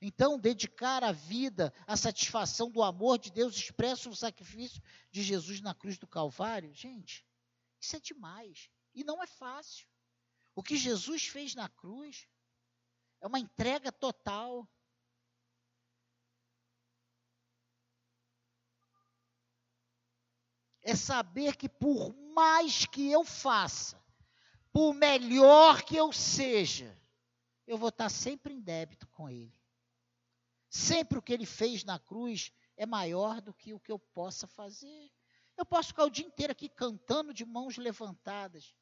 Então, 0.00 0.38
dedicar 0.38 1.02
a 1.02 1.10
vida 1.10 1.72
à 1.86 1.96
satisfação 1.96 2.70
do 2.70 2.82
amor 2.82 3.18
de 3.18 3.32
Deus 3.32 3.56
expresso 3.56 4.08
no 4.08 4.14
sacrifício 4.14 4.80
de 5.10 5.22
Jesus 5.22 5.60
na 5.60 5.74
cruz 5.74 5.98
do 5.98 6.06
Calvário, 6.06 6.72
gente, 6.72 7.26
isso 7.80 7.96
é 7.96 8.00
demais. 8.00 8.70
E 8.94 9.02
não 9.02 9.22
é 9.22 9.26
fácil. 9.26 9.88
O 10.54 10.62
que 10.62 10.76
Jesus 10.76 11.26
fez 11.26 11.54
na 11.54 11.68
cruz 11.68 12.28
é 13.20 13.26
uma 13.26 13.40
entrega 13.40 13.90
total. 13.90 14.68
É 20.82 20.94
saber 20.94 21.56
que 21.56 21.68
por 21.68 22.14
mais 22.32 22.86
que 22.86 23.10
eu 23.10 23.24
faça, 23.24 24.00
por 24.72 24.94
melhor 24.94 25.82
que 25.82 25.96
eu 25.96 26.12
seja, 26.12 26.96
eu 27.66 27.76
vou 27.76 27.88
estar 27.88 28.08
sempre 28.08 28.54
em 28.54 28.60
débito 28.60 29.06
com 29.08 29.28
Ele. 29.28 29.57
Sempre 30.68 31.18
o 31.18 31.22
que 31.22 31.32
ele 31.32 31.46
fez 31.46 31.84
na 31.84 31.98
cruz 31.98 32.52
é 32.76 32.84
maior 32.84 33.40
do 33.40 33.54
que 33.54 33.72
o 33.72 33.80
que 33.80 33.90
eu 33.90 33.98
possa 33.98 34.46
fazer. 34.46 35.10
Eu 35.56 35.64
posso 35.64 35.88
ficar 35.88 36.04
o 36.04 36.10
dia 36.10 36.26
inteiro 36.26 36.52
aqui 36.52 36.68
cantando 36.68 37.34
de 37.34 37.44
mãos 37.44 37.76
levantadas, 37.76 38.74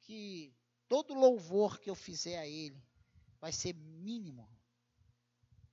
que 0.00 0.54
todo 0.88 1.14
louvor 1.14 1.80
que 1.80 1.90
eu 1.90 1.94
fizer 1.94 2.38
a 2.38 2.46
Ele 2.46 2.80
vai 3.40 3.52
ser 3.52 3.74
mínimo 3.74 4.48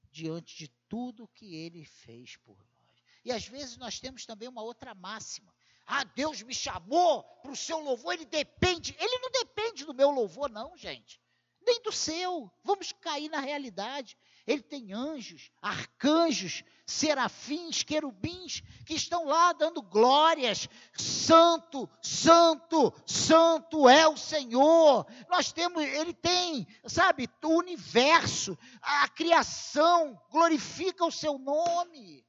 diante 0.10 0.58
de 0.58 0.68
tudo 0.88 1.28
que 1.28 1.54
Ele 1.54 1.86
fez 1.86 2.36
por 2.38 2.58
nós. 2.58 3.04
E 3.24 3.32
às 3.32 3.46
vezes 3.46 3.78
nós 3.78 4.00
temos 4.00 4.26
também 4.26 4.48
uma 4.48 4.64
outra 4.64 4.96
máxima. 4.96 5.54
Ah, 5.86 6.04
Deus 6.04 6.42
me 6.42 6.54
chamou 6.54 7.24
para 7.42 7.52
o 7.52 7.56
seu 7.56 7.80
louvor, 7.80 8.14
ele 8.14 8.26
depende. 8.26 8.96
Ele 9.00 9.20
não 9.20 9.32
depende 9.32 9.86
do 9.86 9.94
meu 9.94 10.10
louvor, 10.10 10.50
não, 10.50 10.78
gente. 10.78 11.22
Nem 11.70 11.84
do 11.84 11.92
seu. 11.92 12.52
Vamos 12.64 12.92
cair 12.94 13.30
na 13.30 13.40
realidade. 13.40 14.18
Ele 14.48 14.64
tem 14.64 14.92
anjos, 14.92 15.52
arcanjos, 15.62 16.64
serafins, 16.84 17.84
querubins 17.84 18.64
que 18.88 18.96
estão 18.96 19.26
lá 19.26 19.54
dando 19.54 19.80
glórias. 19.80 20.68
Santo, 20.98 21.88
santo, 22.02 22.92
santo 23.06 23.88
é 23.88 24.08
o 24.08 24.18
Senhor. 24.18 25.06
Nós 25.30 25.52
temos, 25.52 25.84
ele 25.84 26.12
tem, 26.12 26.66
sabe, 26.88 27.30
o 27.44 27.50
universo, 27.50 28.58
a 28.82 29.08
criação 29.08 30.20
glorifica 30.32 31.06
o 31.06 31.12
seu 31.12 31.38
nome. 31.38 32.26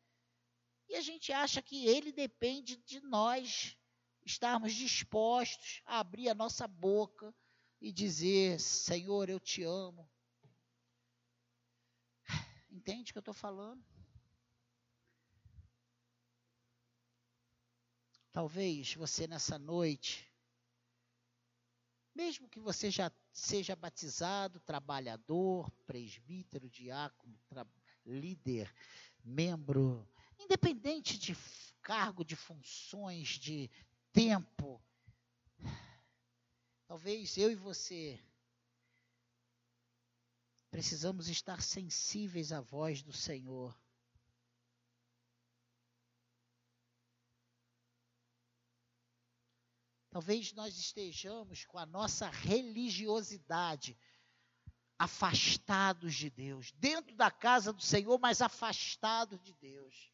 E 0.87 0.97
a 0.97 1.01
gente 1.01 1.33
acha 1.33 1.63
que 1.63 1.87
ele 1.87 2.13
depende 2.13 2.77
de 2.77 3.01
nós 3.01 3.75
estarmos 4.23 4.75
dispostos 4.75 5.81
a 5.87 6.01
abrir 6.01 6.29
a 6.29 6.35
nossa 6.35 6.69
boca 6.69 7.35
e 7.81 7.91
dizer: 7.93 8.61
Senhor, 8.61 9.29
eu 9.29 9.41
te 9.41 9.63
amo. 9.63 10.09
Entende 12.71 13.11
o 13.11 13.15
que 13.15 13.19
eu 13.19 13.21
estou 13.21 13.35
falando? 13.35 13.85
Talvez 18.33 18.95
você 18.95 19.27
nessa 19.27 19.59
noite, 19.59 20.31
mesmo 22.15 22.49
que 22.49 22.61
você 22.61 22.91
já 22.91 23.11
seja 23.33 23.75
batizado, 23.75 24.61
trabalhador, 24.61 25.69
presbítero, 25.85 26.71
diácono, 26.71 27.37
líder, 28.07 28.73
membro, 29.25 30.09
independente 30.39 31.19
de 31.19 31.37
cargo, 31.83 32.25
de 32.25 32.37
funções, 32.37 33.31
de 33.31 33.69
tempo, 34.13 34.81
talvez 36.91 37.37
eu 37.39 37.53
e 37.53 37.55
você 37.55 38.21
Precisamos 40.73 41.29
estar 41.29 41.63
sensíveis 41.63 42.51
à 42.51 42.61
voz 42.61 43.01
do 43.01 43.13
Senhor. 43.13 43.77
Talvez 50.11 50.53
nós 50.53 50.77
estejamos 50.77 51.65
com 51.65 51.79
a 51.79 51.87
nossa 51.87 52.29
religiosidade 52.29 53.97
afastados 54.99 56.15
de 56.15 56.29
Deus, 56.29 56.73
dentro 56.73 57.15
da 57.15 57.31
casa 57.31 57.73
do 57.73 57.83
Senhor, 57.83 58.19
mas 58.19 58.43
afastados 58.43 59.41
de 59.43 59.55
Deus 59.55 60.13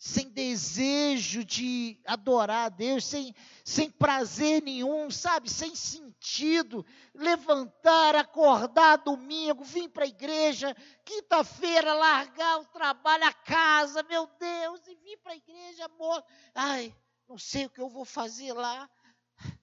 sem 0.00 0.30
desejo 0.30 1.44
de 1.44 2.00
adorar 2.06 2.64
a 2.64 2.68
Deus, 2.70 3.04
sem, 3.04 3.34
sem 3.62 3.90
prazer 3.90 4.62
nenhum, 4.62 5.10
sabe? 5.10 5.50
Sem 5.50 5.76
sentido. 5.76 6.86
Levantar, 7.14 8.16
acordar 8.16 8.96
domingo, 8.96 9.62
vir 9.62 9.90
para 9.90 10.06
a 10.06 10.08
igreja, 10.08 10.74
quinta-feira, 11.04 11.92
largar 11.92 12.60
o 12.60 12.66
trabalho, 12.68 13.24
a 13.24 13.32
casa, 13.34 14.02
meu 14.04 14.26
Deus, 14.38 14.80
e 14.86 14.94
vir 14.94 15.18
para 15.18 15.32
a 15.32 15.36
igreja, 15.36 15.84
amor. 15.84 16.24
Ai, 16.54 16.96
não 17.28 17.36
sei 17.36 17.66
o 17.66 17.70
que 17.70 17.82
eu 17.82 17.90
vou 17.90 18.06
fazer 18.06 18.54
lá. 18.54 18.88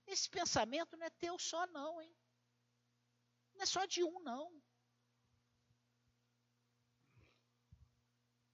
Esse 0.06 0.30
pensamento 0.30 0.96
não 0.96 1.08
é 1.08 1.10
teu 1.10 1.40
só, 1.40 1.66
não, 1.66 2.00
hein? 2.00 2.16
Não 3.56 3.64
é 3.64 3.66
só 3.66 3.86
de 3.86 4.04
um, 4.04 4.20
não. 4.20 4.52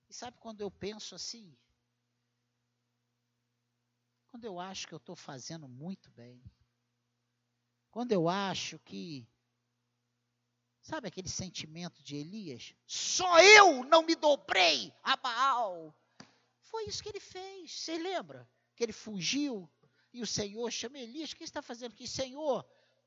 E 0.08 0.14
sabe 0.14 0.38
quando 0.40 0.62
eu 0.62 0.72
penso 0.72 1.14
assim? 1.14 1.54
Quando 4.34 4.46
eu 4.46 4.60
acho 4.60 4.88
que 4.88 4.94
eu 4.96 4.98
estou 4.98 5.16
fazendo 5.16 5.68
muito 5.68 6.10
bem. 6.10 6.44
Quando 7.92 8.14
eu 8.14 8.28
acho 8.28 8.80
que. 8.80 9.30
Sabe 10.82 11.08
aquele 11.08 11.30
sentimento 11.30 12.02
de 12.02 12.16
Elias? 12.16 12.74
Só 12.88 13.40
eu 13.40 13.84
não 13.84 14.02
me 14.02 14.16
dobrei 14.16 14.92
a 15.04 15.16
Baal. 15.16 15.96
Foi 16.62 16.86
isso 16.86 17.04
que 17.04 17.10
ele 17.10 17.20
fez. 17.20 17.74
Você 17.74 17.96
lembra? 18.00 18.50
Que 18.76 18.84
ele 18.84 18.92
fugiu 18.92 19.70
e 20.12 20.24
o 20.24 20.26
Senhor 20.26 20.72
chama 20.72 20.98
Elias. 20.98 21.32
O 21.32 21.36
que 21.36 21.44
está 21.44 21.62
fazendo 21.62 21.92
aqui? 21.92 22.08
Senhor, 22.08 22.66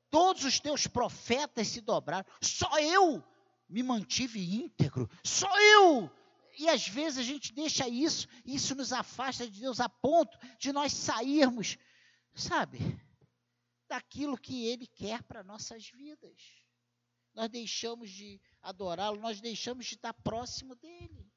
todos 0.09 0.45
os 0.45 0.61
teus 0.61 0.87
profetas 0.87 1.67
se 1.67 1.81
dobraram. 1.81 2.25
Só 2.41 2.79
eu 2.79 3.21
me 3.67 3.83
mantive 3.83 4.39
íntegro. 4.39 5.09
Só 5.25 5.49
eu. 5.59 6.09
E 6.57 6.67
às 6.67 6.87
vezes 6.87 7.19
a 7.19 7.23
gente 7.23 7.53
deixa 7.53 7.87
isso, 7.87 8.27
isso 8.43 8.73
nos 8.73 8.91
afasta 8.91 9.49
de 9.49 9.59
Deus 9.61 9.79
a 9.79 9.87
ponto 9.87 10.37
de 10.57 10.73
nós 10.73 10.91
sairmos, 10.91 11.77
sabe, 12.33 12.79
daquilo 13.87 14.37
que 14.37 14.65
Ele 14.65 14.87
quer 14.87 15.21
para 15.21 15.43
nossas 15.43 15.87
vidas. 15.89 16.65
Nós 17.35 17.49
deixamos 17.49 18.09
de 18.09 18.41
adorá-lo, 18.59 19.19
nós 19.19 19.39
deixamos 19.39 19.85
de 19.85 19.93
estar 19.93 20.13
próximo 20.13 20.75
dele. 20.75 21.31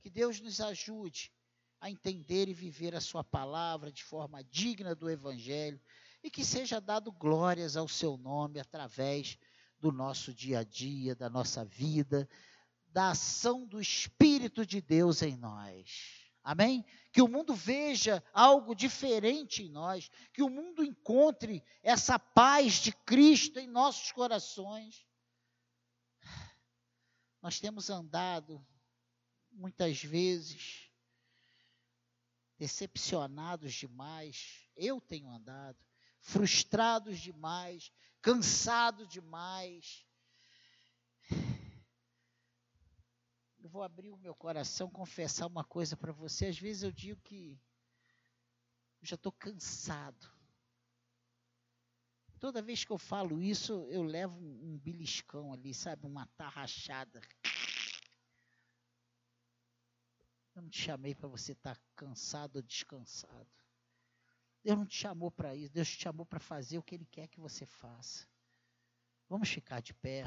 Que 0.00 0.08
Deus 0.08 0.40
nos 0.40 0.60
ajude 0.60 1.32
a 1.80 1.90
entender 1.90 2.48
e 2.48 2.54
viver 2.54 2.94
a 2.94 3.00
Sua 3.00 3.24
palavra 3.24 3.90
de 3.90 4.04
forma 4.04 4.44
digna 4.44 4.94
do 4.94 5.10
Evangelho 5.10 5.80
e 6.22 6.30
que 6.30 6.44
seja 6.44 6.80
dado 6.80 7.10
glórias 7.10 7.76
ao 7.76 7.88
Seu 7.88 8.16
nome 8.16 8.60
através 8.60 9.36
do 9.80 9.90
nosso 9.90 10.32
dia 10.32 10.60
a 10.60 10.64
dia, 10.64 11.16
da 11.16 11.28
nossa 11.28 11.64
vida, 11.64 12.28
da 12.92 13.10
ação 13.10 13.66
do 13.66 13.80
Espírito 13.80 14.66
de 14.66 14.80
Deus 14.80 15.22
em 15.22 15.36
nós. 15.36 16.22
Amém? 16.44 16.84
Que 17.12 17.22
o 17.22 17.28
mundo 17.28 17.54
veja 17.54 18.22
algo 18.32 18.74
diferente 18.74 19.62
em 19.62 19.68
nós, 19.68 20.10
que 20.32 20.42
o 20.42 20.50
mundo 20.50 20.84
encontre 20.84 21.62
essa 21.82 22.18
paz 22.18 22.74
de 22.74 22.92
Cristo 22.92 23.58
em 23.58 23.66
nossos 23.66 24.12
corações. 24.12 25.06
Nós 27.40 27.60
temos 27.60 27.90
andado 27.90 28.64
muitas 29.50 30.02
vezes 30.02 30.90
decepcionados 32.58 33.74
demais, 33.74 34.68
eu 34.76 35.00
tenho 35.00 35.28
andado, 35.28 35.78
frustrados 36.20 37.18
demais, 37.18 37.92
cansado 38.20 39.06
demais. 39.06 40.06
Eu 43.62 43.68
vou 43.68 43.84
abrir 43.84 44.10
o 44.10 44.16
meu 44.16 44.34
coração, 44.34 44.90
confessar 44.90 45.46
uma 45.46 45.62
coisa 45.62 45.96
para 45.96 46.10
você. 46.10 46.46
Às 46.46 46.58
vezes 46.58 46.82
eu 46.82 46.90
digo 46.90 47.20
que 47.22 47.56
eu 49.00 49.06
já 49.06 49.14
estou 49.14 49.30
cansado. 49.30 50.28
Toda 52.40 52.60
vez 52.60 52.84
que 52.84 52.90
eu 52.90 52.98
falo 52.98 53.40
isso, 53.40 53.86
eu 53.88 54.02
levo 54.02 54.36
um, 54.36 54.76
beliscão 54.78 55.52
ali, 55.52 55.72
sabe? 55.72 56.04
Uma 56.04 56.26
tarrachada. 56.36 57.20
Eu 60.56 60.62
não 60.62 60.68
te 60.68 60.82
chamei 60.82 61.14
para 61.14 61.28
você 61.28 61.52
estar 61.52 61.76
tá 61.76 61.82
cansado 61.94 62.56
ou 62.56 62.62
descansado. 62.62 63.46
Deus 64.64 64.76
não 64.76 64.86
te 64.86 64.96
chamou 64.96 65.30
para 65.30 65.54
isso, 65.54 65.72
Deus 65.72 65.88
te 65.88 66.02
chamou 66.02 66.26
para 66.26 66.40
fazer 66.40 66.78
o 66.78 66.82
que 66.82 66.96
Ele 66.96 67.06
quer 67.06 67.28
que 67.28 67.38
você 67.38 67.64
faça. 67.64 68.26
Vamos 69.28 69.48
ficar 69.48 69.80
de 69.80 69.94
pé. 69.94 70.24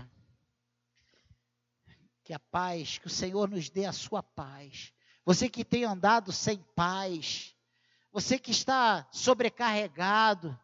Que 2.25 2.33
a 2.33 2.39
paz, 2.39 2.97
que 2.97 3.05
o 3.05 3.09
Senhor 3.09 3.47
nos 3.47 3.69
dê 3.69 3.85
a 3.85 3.93
sua 3.93 4.21
paz. 4.21 4.91
Você 5.23 5.47
que 5.47 5.63
tem 5.63 5.85
andado 5.85 6.31
sem 6.31 6.57
paz, 6.75 7.55
você 8.11 8.39
que 8.39 8.49
está 8.49 9.07
sobrecarregado, 9.11 10.59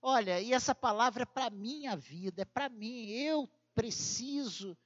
olha, 0.00 0.40
e 0.40 0.54
essa 0.54 0.74
palavra 0.74 1.24
é 1.24 1.26
para 1.26 1.50
minha 1.50 1.94
vida, 1.94 2.42
é 2.42 2.44
para 2.46 2.70
mim. 2.70 3.10
Eu 3.10 3.46
preciso 3.74 4.76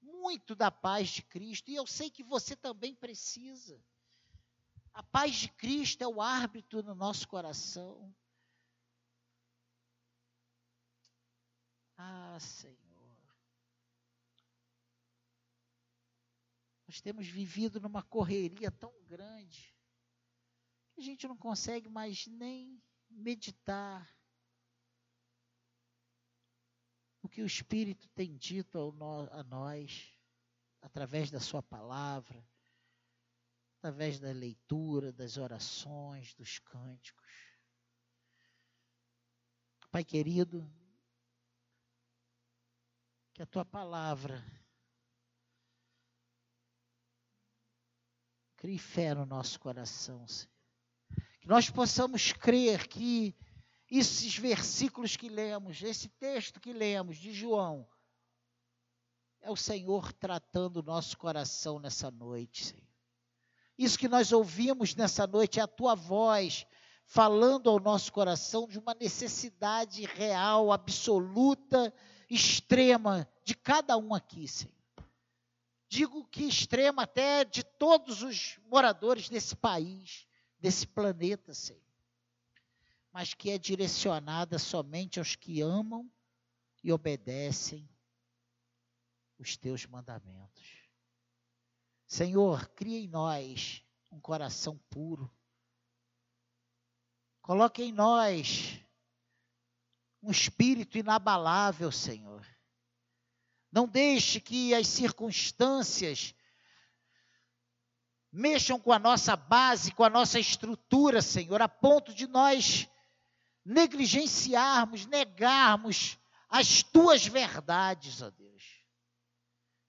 muito 0.00 0.54
da 0.54 0.70
paz 0.70 1.10
de 1.10 1.22
Cristo 1.22 1.70
e 1.70 1.74
eu 1.74 1.86
sei 1.86 2.10
que 2.10 2.24
você 2.24 2.56
também 2.56 2.94
precisa. 2.94 3.78
A 4.94 5.02
paz 5.02 5.34
de 5.34 5.48
Cristo 5.50 6.02
é 6.02 6.08
o 6.08 6.22
árbitro 6.22 6.82
no 6.82 6.94
nosso 6.94 7.28
coração. 7.28 8.10
Ah, 11.98 12.38
Senhor. 12.40 12.87
Nós 16.88 17.00
temos 17.00 17.28
vivido 17.28 17.78
numa 17.78 18.02
correria 18.02 18.70
tão 18.70 18.92
grande 19.04 19.76
que 20.94 21.00
a 21.00 21.04
gente 21.04 21.28
não 21.28 21.36
consegue 21.36 21.88
mais 21.88 22.26
nem 22.26 22.82
meditar 23.08 24.12
o 27.22 27.28
que 27.28 27.42
o 27.42 27.46
Espírito 27.46 28.08
tem 28.08 28.36
dito 28.36 28.78
a 29.30 29.44
nós 29.44 30.12
através 30.80 31.30
da 31.30 31.38
Sua 31.38 31.62
palavra 31.62 32.44
através 33.78 34.18
da 34.18 34.32
leitura, 34.32 35.12
das 35.12 35.36
orações, 35.36 36.34
dos 36.34 36.58
cânticos. 36.58 37.32
Pai 39.90 40.04
querido, 40.04 40.68
que 43.32 43.42
a 43.42 43.46
tua 43.46 43.64
palavra 43.64 44.44
crie 48.58 48.78
fé 48.78 49.14
no 49.14 49.24
nosso 49.24 49.58
coração, 49.60 50.26
Senhor. 50.26 50.52
Que 51.40 51.48
nós 51.48 51.70
possamos 51.70 52.32
crer 52.32 52.88
que 52.88 53.34
esses 53.88 54.36
versículos 54.36 55.16
que 55.16 55.28
lemos, 55.28 55.80
esse 55.80 56.08
texto 56.08 56.60
que 56.60 56.72
lemos 56.72 57.16
de 57.16 57.32
João, 57.32 57.88
é 59.40 59.50
o 59.50 59.56
Senhor 59.56 60.12
tratando 60.12 60.78
o 60.78 60.82
nosso 60.82 61.16
coração 61.16 61.78
nessa 61.78 62.10
noite, 62.10 62.66
Senhor. 62.66 62.88
Isso 63.78 63.96
que 63.96 64.08
nós 64.08 64.32
ouvimos 64.32 64.96
nessa 64.96 65.24
noite 65.24 65.60
é 65.60 65.62
a 65.62 65.68
tua 65.68 65.94
voz 65.94 66.66
falando 67.04 67.70
ao 67.70 67.78
nosso 67.78 68.12
coração 68.12 68.66
de 68.66 68.76
uma 68.76 68.92
necessidade 68.92 70.04
real, 70.04 70.72
absoluta, 70.72 71.94
extrema 72.28 73.26
de 73.44 73.54
cada 73.54 73.96
um 73.96 74.12
aqui, 74.12 74.48
Senhor. 74.48 74.77
Digo 75.88 76.26
que 76.26 76.44
extrema 76.44 77.04
até 77.04 77.44
de 77.44 77.64
todos 77.64 78.22
os 78.22 78.58
moradores 78.66 79.28
desse 79.28 79.56
país, 79.56 80.26
desse 80.58 80.86
planeta, 80.86 81.54
Senhor. 81.54 81.82
Mas 83.10 83.32
que 83.32 83.50
é 83.50 83.58
direcionada 83.58 84.58
somente 84.58 85.18
aos 85.18 85.34
que 85.34 85.62
amam 85.62 86.10
e 86.84 86.92
obedecem 86.92 87.88
os 89.38 89.56
teus 89.56 89.86
mandamentos. 89.86 90.82
Senhor, 92.06 92.68
cria 92.70 92.98
em 92.98 93.08
nós 93.08 93.82
um 94.10 94.20
coração 94.20 94.78
puro. 94.90 95.30
Coloque 97.40 97.82
em 97.82 97.92
nós 97.92 98.78
um 100.22 100.30
espírito 100.30 100.98
inabalável, 100.98 101.90
Senhor. 101.90 102.46
Não 103.70 103.86
deixe 103.86 104.40
que 104.40 104.74
as 104.74 104.86
circunstâncias 104.86 106.34
mexam 108.32 108.78
com 108.78 108.92
a 108.92 108.98
nossa 108.98 109.36
base, 109.36 109.92
com 109.92 110.04
a 110.04 110.10
nossa 110.10 110.38
estrutura, 110.38 111.20
Senhor, 111.20 111.60
a 111.60 111.68
ponto 111.68 112.14
de 112.14 112.26
nós 112.26 112.88
negligenciarmos, 113.64 115.06
negarmos 115.06 116.18
as 116.48 116.82
tuas 116.82 117.26
verdades, 117.26 118.22
ó 118.22 118.30
Deus. 118.30 118.82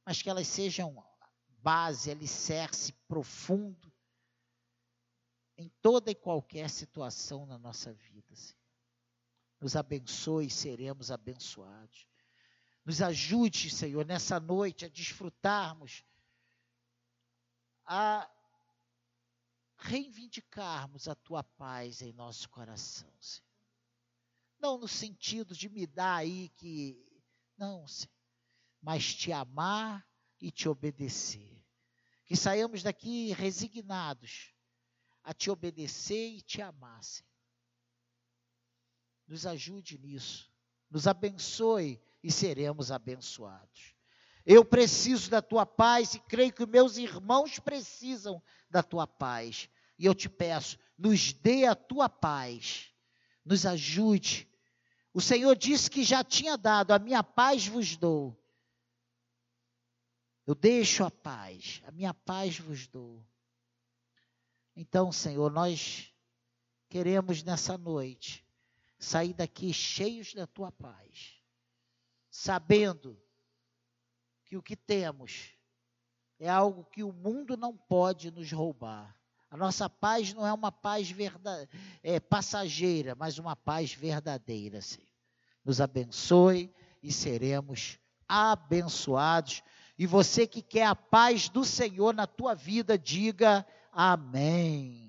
Mas 0.06 0.22
que 0.22 0.30
elas 0.30 0.48
sejam 0.48 1.02
base, 1.62 2.12
alicerce 2.12 2.94
profundo 3.08 3.90
em 5.58 5.70
toda 5.82 6.10
e 6.10 6.16
qualquer 6.16 6.70
situação 6.70 7.46
na 7.46 7.58
nossa 7.58 7.94
vida. 7.94 8.36
Senhor. 8.36 8.60
Nos 9.60 9.76
abençoe 9.76 10.48
e 10.48 10.50
seremos 10.50 11.12
abençoados. 11.12 12.09
Nos 12.90 13.04
ajude, 13.04 13.70
Senhor, 13.70 14.04
nessa 14.04 14.40
noite 14.40 14.84
a 14.84 14.90
desfrutarmos, 14.90 16.04
a 17.86 18.28
reivindicarmos 19.78 21.08
a 21.08 21.14
tua 21.14 21.44
paz 21.44 22.02
em 22.02 22.12
nosso 22.14 22.50
coração, 22.50 23.14
Senhor. 23.22 23.48
Não 24.60 24.80
no 24.80 24.88
sentido 24.88 25.54
de 25.54 25.70
me 25.70 25.86
dar 25.86 26.16
aí 26.16 26.50
que. 26.58 26.98
Não, 27.56 27.88
Senhor. 27.88 28.12
Mas 28.82 29.14
te 29.14 29.32
amar 29.32 30.04
e 30.42 30.50
te 30.50 30.68
obedecer. 30.68 31.64
Que 32.26 32.36
saiamos 32.36 32.82
daqui 32.82 33.34
resignados 33.34 34.52
a 35.24 35.32
te 35.32 35.52
obedecer 35.52 36.38
e 36.38 36.42
te 36.42 36.60
amar, 36.60 37.04
Senhor. 37.04 37.30
Nos 39.28 39.46
ajude 39.46 40.00
nisso. 40.00 40.52
Nos 40.90 41.06
abençoe 41.06 42.02
e 42.24 42.32
seremos 42.32 42.92
abençoados. 42.92 43.96
Eu 44.46 44.66
preciso 44.66 45.30
da 45.30 45.42
tua 45.42 45.66
paz 45.66 46.16
e 46.16 46.20
creio 46.20 46.54
que 46.54 46.66
meus 46.66 46.98
irmãos 46.98 47.60
precisam 47.60 48.42
da 48.70 48.82
tua 48.82 49.06
paz. 49.06 49.70
E 49.98 50.06
eu 50.06 50.16
te 50.16 50.30
peço, 50.30 50.78
nos 50.98 51.34
dê 51.34 51.66
a 51.66 51.76
tua 51.76 52.10
paz, 52.10 52.92
nos 53.44 53.66
ajude. 53.66 54.48
O 55.14 55.22
Senhor 55.22 55.56
disse 55.56 55.90
que 55.90 56.04
já 56.04 56.24
tinha 56.24 56.58
dado, 56.58 56.92
a 56.92 57.00
minha 57.00 57.24
paz 57.24 57.68
vos 57.68 57.96
dou. 57.98 58.38
Eu 60.48 60.56
deixo 60.56 61.04
a 61.04 61.12
paz, 61.12 61.82
a 61.86 61.92
minha 61.92 62.14
paz 62.14 62.58
vos 62.58 62.88
dou. 62.88 63.24
Então, 64.76 65.12
Senhor, 65.12 65.52
nós 65.52 66.12
queremos 66.88 67.44
nessa 67.44 67.78
noite 67.78 68.44
sair 68.98 69.34
daqui 69.34 69.74
cheios 69.74 70.34
da 70.34 70.48
tua 70.48 70.72
paz, 70.72 71.39
sabendo 72.40 73.22
que 74.46 74.56
o 74.56 74.64
que 74.64 74.78
temos 74.78 75.50
é 76.40 76.48
algo 76.48 76.86
que 76.86 77.04
o 77.04 77.12
mundo 77.12 77.58
não 77.58 77.76
pode 77.76 78.32
nos 78.32 78.50
roubar. 78.50 79.14
A 79.52 79.58
nossa 79.58 79.90
paz 79.90 80.34
não 80.34 80.48
é 80.48 80.54
uma 80.54 80.72
paz 80.72 81.12
verdade, 81.12 81.70
é, 82.02 82.18
passageira, 82.18 83.14
mas 83.14 83.40
uma 83.40 83.58
paz 83.58 83.94
verdadeira, 83.94 84.82
Senhor. 84.82 85.10
Nos 85.66 85.82
abençoe 85.82 86.74
e 87.04 87.12
seremos 87.12 88.00
abençoados 88.26 89.62
e 89.98 90.08
você 90.08 90.48
que 90.48 90.62
quer 90.62 90.86
a 90.86 90.96
paz 90.96 91.50
do 91.50 91.66
Senhor 91.66 92.14
na 92.14 92.26
tua 92.26 92.56
vida, 92.56 92.98
diga 92.98 93.66
amém. 93.92 95.09